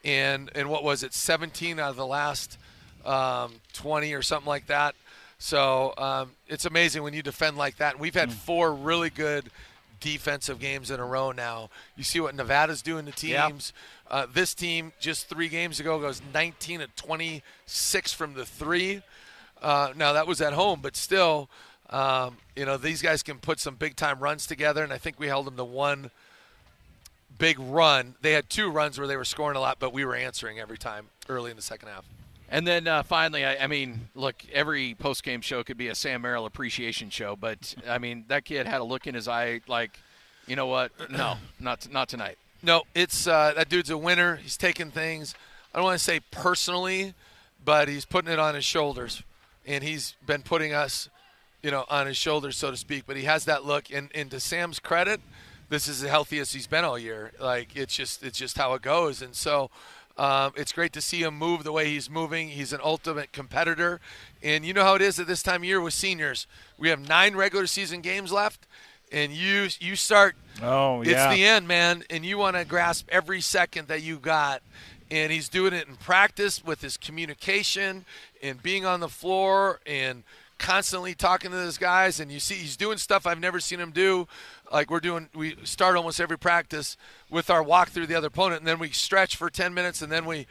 and 0.06 0.52
and 0.56 0.70
what 0.70 0.84
was 0.84 1.04
it, 1.04 1.14
17 1.14 1.80
out 1.80 1.90
of 1.90 1.96
the 1.98 2.06
last 2.06 2.58
um, 3.06 3.54
20 3.74 4.14
or 4.14 4.22
something 4.22 4.48
like 4.48 4.68
that. 4.68 4.96
So 5.38 5.94
um, 5.98 6.32
it's 6.48 6.66
amazing 6.66 7.04
when 7.04 7.14
you 7.14 7.22
defend 7.22 7.58
like 7.58 7.78
that. 7.78 7.94
And 7.94 8.02
we've 8.02 8.16
had 8.16 8.30
mm. 8.30 8.34
four 8.34 8.74
really 8.74 9.10
good 9.10 9.50
defensive 10.00 10.60
games 10.60 10.92
in 10.92 11.00
a 11.00 11.06
row 11.06 11.32
now. 11.32 11.70
You 11.96 12.04
see 12.04 12.20
what 12.20 12.36
Nevada's 12.36 12.82
doing 12.82 13.06
to 13.06 13.12
teams. 13.12 13.74
Yep. 14.10 14.12
Uh, 14.12 14.28
this 14.32 14.54
team 14.54 14.94
just 15.00 15.28
three 15.28 15.50
games 15.50 15.80
ago 15.80 16.00
goes 16.00 16.22
19 16.34 16.80
to 16.82 16.88
26 16.96 18.14
from 18.14 18.34
the 18.36 18.46
three. 18.46 19.02
Uh, 19.62 19.92
now 19.96 20.14
that 20.14 20.28
was 20.28 20.42
at 20.42 20.54
home, 20.54 20.80
but 20.82 20.96
still. 20.96 21.50
Um, 21.88 22.38
you 22.56 22.66
know, 22.66 22.78
these 22.78 23.04
guys 23.04 23.22
can 23.22 23.38
put 23.38 23.60
some 23.60 23.76
big 23.76 23.96
time 23.96 24.18
runs 24.18 24.48
together, 24.48 24.84
and 24.84 24.92
I 24.92 24.98
think 24.98 25.20
we 25.20 25.28
held 25.28 25.46
them 25.46 25.56
to 25.58 25.64
one 25.64 26.10
big 27.38 27.60
run. 27.60 28.16
They 28.22 28.34
had 28.34 28.50
two 28.50 28.70
runs 28.70 28.98
where 28.98 29.08
they 29.08 29.18
were 29.18 29.26
scoring 29.26 29.58
a 29.58 29.60
lot, 29.60 29.78
but 29.80 29.94
we 29.94 30.06
were 30.06 30.16
answering 30.16 30.60
every 30.60 30.78
time 30.78 31.08
early 31.30 31.52
in 31.52 31.58
the 31.58 31.64
second 31.64 31.90
half. 31.90 32.06
And 32.50 32.66
then 32.68 32.88
uh, 32.88 33.04
finally, 33.04 33.44
I, 33.44 33.64
I, 33.64 33.68
mean, 33.68 34.10
look, 34.14 34.36
every 34.54 34.96
post 34.96 35.24
game 35.24 35.42
show 35.42 35.64
could 35.64 35.78
be 35.78 35.88
a 35.88 35.96
Sam 35.96 36.22
Merrill 36.22 36.46
appreciation 36.46 37.10
show, 37.10 37.36
but 37.36 37.76
I 37.88 37.98
mean, 37.98 38.26
that 38.28 38.46
kid 38.46 38.68
had 38.68 38.82
a 38.82 38.84
look 38.84 39.08
in 39.08 39.16
his 39.16 39.28
eye 39.28 39.62
like, 39.68 40.00
you 40.48 40.56
know 40.56 40.68
what? 40.68 40.92
No, 41.10 41.38
not 41.60 41.92
not 41.92 42.08
tonight. 42.08 42.38
No, 42.62 42.84
it's 42.94 43.26
uh, 43.26 43.54
that 43.56 43.68
dude's 43.68 43.90
a 43.90 43.98
winner. 43.98 44.36
He's 44.36 44.58
taking 44.58 44.92
things. 44.92 45.34
I 45.74 45.80
don't 45.80 45.86
want 45.86 45.98
to 45.98 46.04
say 46.04 46.20
personally, 46.30 47.16
but 47.64 47.88
he's 47.88 48.06
putting 48.06 48.32
it 48.32 48.38
on 48.38 48.54
his 48.54 48.64
shoulders, 48.64 49.24
and 49.66 49.84
he's 49.84 50.16
been 50.28 50.44
putting 50.44 50.72
us 50.72 51.10
you 51.66 51.72
know, 51.72 51.84
on 51.90 52.06
his 52.06 52.16
shoulders, 52.16 52.56
so 52.56 52.70
to 52.70 52.78
speak. 52.78 53.06
But 53.08 53.18
he 53.18 53.24
has 53.24 53.46
that 53.46 53.66
look, 53.66 53.92
and, 53.92 54.12
and 54.14 54.30
to 54.30 54.40
Sam's 54.40 54.78
credit, 54.78 55.20
this 55.70 55.88
is 55.88 56.02
the 56.02 56.10
healthiest 56.10 56.54
he's 56.54 56.68
been 56.68 56.84
all 56.84 57.00
year. 57.00 57.32
Like 57.40 57.76
it's 57.76 57.96
just 57.96 58.24
it's 58.24 58.38
just 58.38 58.58
how 58.58 58.74
it 58.74 58.82
goes, 58.82 59.22
and 59.22 59.36
so. 59.36 59.70
Um, 60.18 60.54
it's 60.56 60.72
great 60.72 60.94
to 60.94 61.02
see 61.02 61.24
him 61.24 61.38
move 61.38 61.66
the 61.66 61.74
way 61.74 61.88
he's 61.88 62.10
moving. 62.10 62.48
He's 62.48 62.72
an 62.72 62.80
ultimate 62.82 63.34
competitor. 63.34 64.00
And 64.42 64.66
you 64.66 64.74
know 64.74 64.84
how 64.84 64.96
it 64.96 65.02
is 65.02 65.20
at 65.20 65.28
this 65.28 65.44
time 65.44 65.62
of 65.62 65.66
year 65.66 65.82
with 65.82 65.94
seniors. 65.94 66.48
We 66.78 66.88
have 66.88 67.06
nine 67.06 67.36
regular 67.36 67.68
season 67.68 68.00
games 68.00 68.32
left, 68.32 68.66
and 69.12 69.34
you 69.34 69.68
you 69.82 69.98
start. 69.98 70.38
Oh, 70.64 71.02
yeah. 71.02 71.28
It's 71.28 71.36
the 71.36 71.46
end, 71.46 71.68
man, 71.68 72.06
and 72.10 72.26
you 72.26 72.38
want 72.38 72.56
to 72.56 72.64
grasp 72.64 73.10
every 73.12 73.42
second 73.42 73.90
that 73.90 74.04
you 74.04 74.18
got. 74.18 74.62
And 75.12 75.34
he's 75.34 75.50
doing 75.50 75.74
it 75.74 75.86
in 75.86 75.98
practice 75.98 76.64
with 76.64 76.80
his 76.80 76.96
communication 76.96 78.06
and 78.42 78.64
being 78.64 78.86
on 78.86 79.02
the 79.02 79.10
floor 79.10 79.82
and 79.86 80.24
constantly 80.58 81.14
talking 81.14 81.52
to 81.52 81.58
those 81.58 81.78
guys, 81.78 82.20
and 82.22 82.32
you 82.32 82.40
see 82.40 82.56
he's 82.56 82.78
doing 82.78 82.98
stuff 82.98 83.28
I've 83.28 83.40
never 83.40 83.60
seen 83.60 83.80
him 83.80 83.92
do. 83.92 84.28
Like 84.72 84.90
we're 84.90 85.00
doing, 85.00 85.30
we 85.34 85.56
start 85.64 85.96
almost 85.96 86.20
every 86.20 86.38
practice 86.38 86.98
with 87.30 87.50
our 87.50 87.64
walk 87.64 87.90
through 87.90 88.08
the 88.08 88.16
other 88.16 88.28
opponent, 88.28 88.62
and 88.62 88.68
then 88.68 88.80
we 88.80 88.90
stretch 88.90 89.36
for 89.36 89.50
10 89.50 89.74
minutes, 89.74 90.02
and 90.02 90.12
then 90.12 90.26
we 90.26 90.48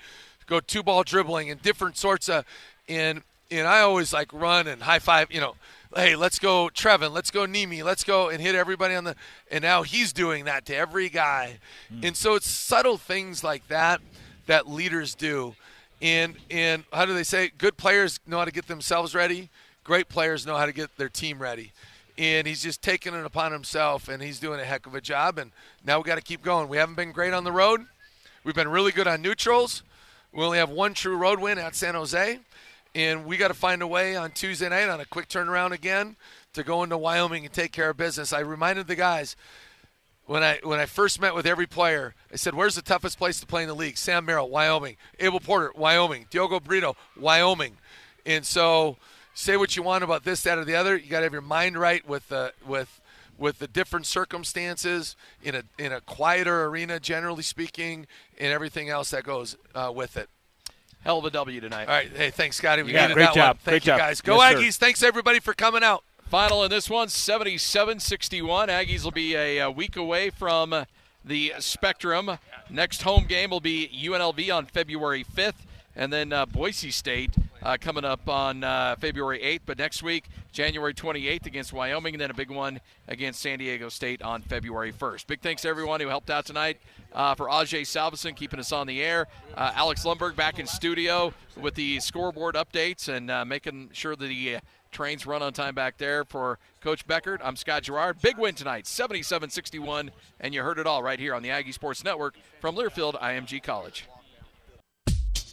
go 0.47 0.61
two 0.61 0.83
ball 0.83 1.05
dribbling 1.05 1.51
and 1.51 1.61
different 1.63 1.97
sorts 1.97 2.29
of. 2.29 2.45
And 2.89 3.23
and 3.51 3.67
I 3.67 3.81
always 3.81 4.13
like 4.13 4.33
run 4.33 4.67
and 4.67 4.83
high 4.83 4.99
five, 4.99 5.31
you 5.31 5.41
know. 5.41 5.55
Hey, 5.95 6.17
let's 6.17 6.41
go, 6.41 6.71
Trevin. 6.75 7.13
Let's 7.13 7.31
go, 7.31 7.47
Nimi. 7.47 7.85
Let's 7.85 8.03
go 8.03 8.29
and 8.29 8.41
hit 8.41 8.57
everybody 8.57 8.97
on 8.97 9.05
the. 9.05 9.15
And 9.51 9.63
now 9.63 9.83
he's 9.83 10.13
doing 10.13 10.47
that 10.47 10.67
to 10.67 10.77
every 10.77 11.09
guy, 11.09 11.59
mm. 11.93 12.05
and 12.05 12.17
so 12.17 12.35
it's 12.35 12.49
subtle 12.49 12.99
things 12.99 13.45
like 13.45 13.69
that 13.69 14.01
that 14.47 14.69
leaders 14.69 15.15
do. 15.15 15.55
And 16.03 16.35
and 16.51 16.85
how 16.93 17.07
do 17.07 17.15
they 17.15 17.23
say? 17.23 17.53
Good 17.57 17.77
players 17.77 18.19
know 18.27 18.39
how 18.39 18.45
to 18.45 18.51
get 18.51 18.67
themselves 18.67 19.15
ready 19.15 19.51
great 19.85 20.09
players 20.09 20.47
know 20.47 20.57
how 20.57 20.67
to 20.67 20.73
get 20.73 20.97
their 20.97 21.11
team 21.11 21.39
ready. 21.39 21.73
And 22.17 22.47
he's 22.47 22.63
just 22.63 22.81
taking 22.81 23.15
it 23.15 23.25
upon 23.25 23.51
himself, 23.53 24.09
and 24.09 24.23
he's 24.23 24.39
doing 24.39 24.61
a 24.61 24.65
heck 24.65 24.87
of 24.87 24.95
a 24.95 25.01
job. 25.01 25.39
And 25.39 25.51
now 25.85 25.99
we 25.99 26.05
got 26.05 26.15
to 26.15 26.23
keep 26.23 26.43
going. 26.43 26.69
We 26.69 26.77
haven't 26.77 26.95
been 26.95 27.13
great 27.13 27.33
on 27.33 27.45
the 27.45 27.53
road. 27.53 27.87
We've 28.45 28.55
been 28.55 28.69
really 28.69 28.93
good 28.93 29.09
on 29.09 29.21
neutrals. 29.23 29.83
We 30.33 30.45
only 30.45 30.59
have 30.59 30.71
one 30.71 30.95
true 30.95 31.17
road 31.17 31.41
win 31.41 31.59
at 31.59 31.75
San 31.75 31.95
Jose, 31.95 32.39
and 32.95 33.25
we 33.25 33.37
got 33.37 33.49
to 33.49 33.55
find 33.55 33.83
a 33.83 33.87
way 33.87 34.17
on 34.17 34.33
Tuesday 34.33 34.69
night 34.69 34.89
on 34.89 35.01
a 35.01 35.05
quick 35.05 35.29
turnaround 35.29 35.73
again 35.73 36.17
to 36.53 36.63
go 36.63 36.83
into 36.83 36.99
Wyoming 36.99 37.45
and 37.45 37.53
take 37.53 37.73
care 37.73 37.91
of 37.91 37.97
business. 37.97 38.33
I 38.33 38.41
reminded 38.41 38.87
the 38.87 38.97
guys 38.97 39.37
when 40.27 40.43
I 40.43 40.59
when 40.63 40.81
I 40.81 40.87
first 40.87 41.21
met 41.21 41.35
with 41.35 41.47
every 41.47 41.67
player, 41.67 42.15
I 42.33 42.37
said, 42.37 42.55
"Where's 42.55 42.75
the 42.75 42.83
toughest 42.83 43.19
place 43.19 43.41
to 43.41 43.47
play 43.47 43.63
in 43.63 43.69
the 43.69 43.75
league?" 43.75 43.99
Sam 43.99 44.25
Merrill, 44.25 44.49
Wyoming. 44.49 44.97
Abel 45.21 45.41
Porter, 45.41 45.73
Wyoming. 45.75 46.27
Diogo 46.31 46.61
Brito, 46.61 46.97
Wyoming. 47.17 47.77
And 48.25 48.47
so 48.47 48.97
say 49.35 49.57
what 49.57 49.77
you 49.77 49.83
want 49.83 50.05
about 50.05 50.25
this, 50.25 50.43
that, 50.43 50.59
or 50.59 50.65
the 50.65 50.75
other. 50.77 50.97
You 50.97 51.11
got 51.11 51.19
to 51.21 51.25
have 51.25 51.33
your 51.33 51.43
mind 51.43 51.77
right 51.79 52.07
with 52.09 52.29
the 52.29 52.53
with 52.67 53.01
with 53.37 53.59
the 53.59 53.67
different 53.67 54.07
circumstances 54.07 55.17
in 55.43 55.55
a 55.55 55.63
in 55.79 55.93
a 55.93 56.01
quieter 56.01 56.65
arena, 56.67 57.01
generally 57.01 57.43
speaking, 57.43 58.07
and 58.39 58.53
everything 58.53 58.89
else 58.89 59.11
that 59.11 59.25
goes 59.25 59.57
uh, 59.75 59.93
with 59.95 60.17
it. 60.17 60.29
Hell 61.03 61.19
of 61.19 61.25
a 61.27 61.31
W 61.31 61.61
tonight. 61.61 61.87
All 61.89 61.95
right. 61.95 62.11
Hey, 62.15 62.31
thanks, 62.31 62.57
Scotty. 62.57 62.83
We 62.83 62.93
Yeah, 62.95 63.03
needed 63.03 63.15
great 63.15 63.25
that 63.25 63.35
job. 63.35 63.47
one. 63.49 63.57
Thank 63.57 63.65
Great 63.65 63.83
you, 63.83 63.87
job. 63.93 63.99
guys. 63.99 64.21
Go 64.23 64.37
Yes, 64.37 64.53
sir. 64.53 64.59
Aggies. 64.63 64.77
Thanks, 64.77 65.03
everybody, 65.03 65.39
for 65.41 65.53
coming 65.53 65.83
out. 65.85 66.03
Final 66.31 66.65
in 66.65 66.71
this 66.71 66.89
one, 66.89 67.09
77 67.11 68.01
61. 68.01 68.69
Aggies 68.69 69.05
will 69.05 69.11
be 69.11 69.35
a, 69.35 69.59
a 69.59 69.71
week 69.71 69.97
away 69.97 70.31
from 70.31 70.87
the 71.23 71.53
Spectrum. 71.59 72.39
Next 72.71 73.03
home 73.03 73.27
game 73.29 73.51
will 73.51 73.61
be 73.61 73.89
UNLV 74.03 74.55
on 74.57 74.65
February 74.65 75.25
5th, 75.25 75.67
and 75.97 76.13
then 76.13 76.33
uh, 76.33 76.47
Boise 76.47 76.91
State 76.91 77.31
uh, 77.63 77.77
coming 77.81 78.05
up 78.05 78.29
on 78.29 78.63
uh, 78.63 78.97
February 78.99 79.41
8th. 79.41 79.61
But 79.67 79.79
next 79.79 80.03
week, 80.03 80.27
January 80.53 80.95
28th 80.95 81.47
against 81.47 81.73
Wyoming, 81.73 82.15
and 82.15 82.21
then 82.21 82.31
a 82.31 82.35
big 82.35 82.51
one 82.51 82.81
against 83.09 83.41
San 83.41 83.59
Diego 83.59 83.89
State 83.89 84.23
on 84.23 84.43
February 84.43 84.93
1st. 84.93 85.27
Big 85.27 85.41
thanks 85.41 85.63
to 85.63 85.69
everyone 85.69 86.01
who 86.01 86.09
helped 86.09 86.31
out 86.31 86.47
tonight. 86.47 86.79
Uh, 87.13 87.35
for 87.35 87.47
Ajay 87.47 87.83
Salveson 87.83 88.35
keeping 88.35 88.59
us 88.59 88.73
on 88.73 88.89
the 88.89 89.01
air, 89.01 89.29
uh, 89.57 89.71
Alex 89.77 90.05
Lundberg 90.05 90.35
back 90.35 90.59
in 90.59 90.67
studio 90.67 91.33
with 91.57 91.75
the 91.77 92.01
scoreboard 92.01 92.57
updates 92.57 93.09
and 93.09 93.31
uh, 93.31 93.45
making 93.45 93.91
sure 93.93 94.17
that 94.17 94.27
the 94.27 94.59
trains 94.91 95.25
run 95.25 95.41
on 95.41 95.53
time 95.53 95.77
back 95.77 95.97
there 95.97 96.25
for 96.25 96.59
Coach 96.81 97.07
Beckert. 97.07 97.39
I'm 97.43 97.55
Scott 97.55 97.85
Garrard. 97.85 98.21
Big 98.21 98.37
win 98.37 98.55
tonight, 98.55 98.87
77 98.87 99.51
61. 99.51 100.11
And 100.41 100.55
you 100.55 100.63
heard 100.63 100.79
it 100.79 100.87
all 100.87 101.03
right 101.03 101.19
here 101.19 101.35
on 101.35 101.43
the 101.43 101.51
Aggie 101.51 101.73
Sports 101.73 102.03
Network 102.03 102.35
from 102.61 102.75
Learfield 102.75 103.21
IMG 103.21 103.63
College. 103.63 104.09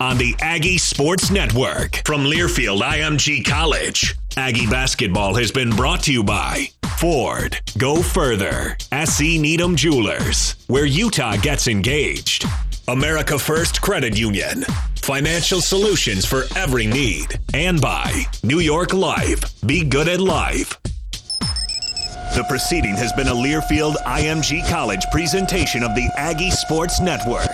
On 0.02 0.18
the 0.18 0.36
Aggie 0.42 0.80
Sports 0.80 1.30
Network 1.30 2.02
from 2.08 2.24
Learfield 2.24 2.82
IMG 2.82 3.46
College. 3.46 4.16
Aggie 4.36 4.66
basketball 4.66 5.36
has 5.36 5.52
been 5.52 5.70
brought 5.70 6.02
to 6.06 6.12
you 6.12 6.24
by 6.24 6.70
Ford. 6.98 7.60
Go 7.78 8.02
further. 8.02 8.76
SE 8.92 9.38
Needham 9.38 9.76
Jewelers, 9.76 10.56
where 10.66 10.88
Utah 10.88 11.36
gets 11.36 11.68
engaged. 11.68 12.46
America 12.88 13.38
First 13.38 13.84
Credit 13.84 14.18
Union. 14.18 14.64
Financial 15.04 15.62
solutions 15.62 16.26
for 16.26 16.46
every 16.56 16.88
need. 16.88 17.40
And 17.54 17.80
by 17.80 18.24
New 18.42 18.60
York 18.60 18.96
Life. 18.96 19.44
Be 19.68 19.84
good 19.84 20.08
at 20.08 20.20
life. 20.20 20.80
The 22.34 22.46
proceeding 22.50 22.96
has 22.96 23.14
been 23.14 23.28
a 23.28 23.36
Learfield 23.36 23.98
IMG 23.98 24.68
College 24.68 25.06
presentation 25.12 25.84
of 25.84 25.94
the 25.94 26.10
Aggie 26.18 26.50
Sports 26.50 27.00
Network. 27.00 27.52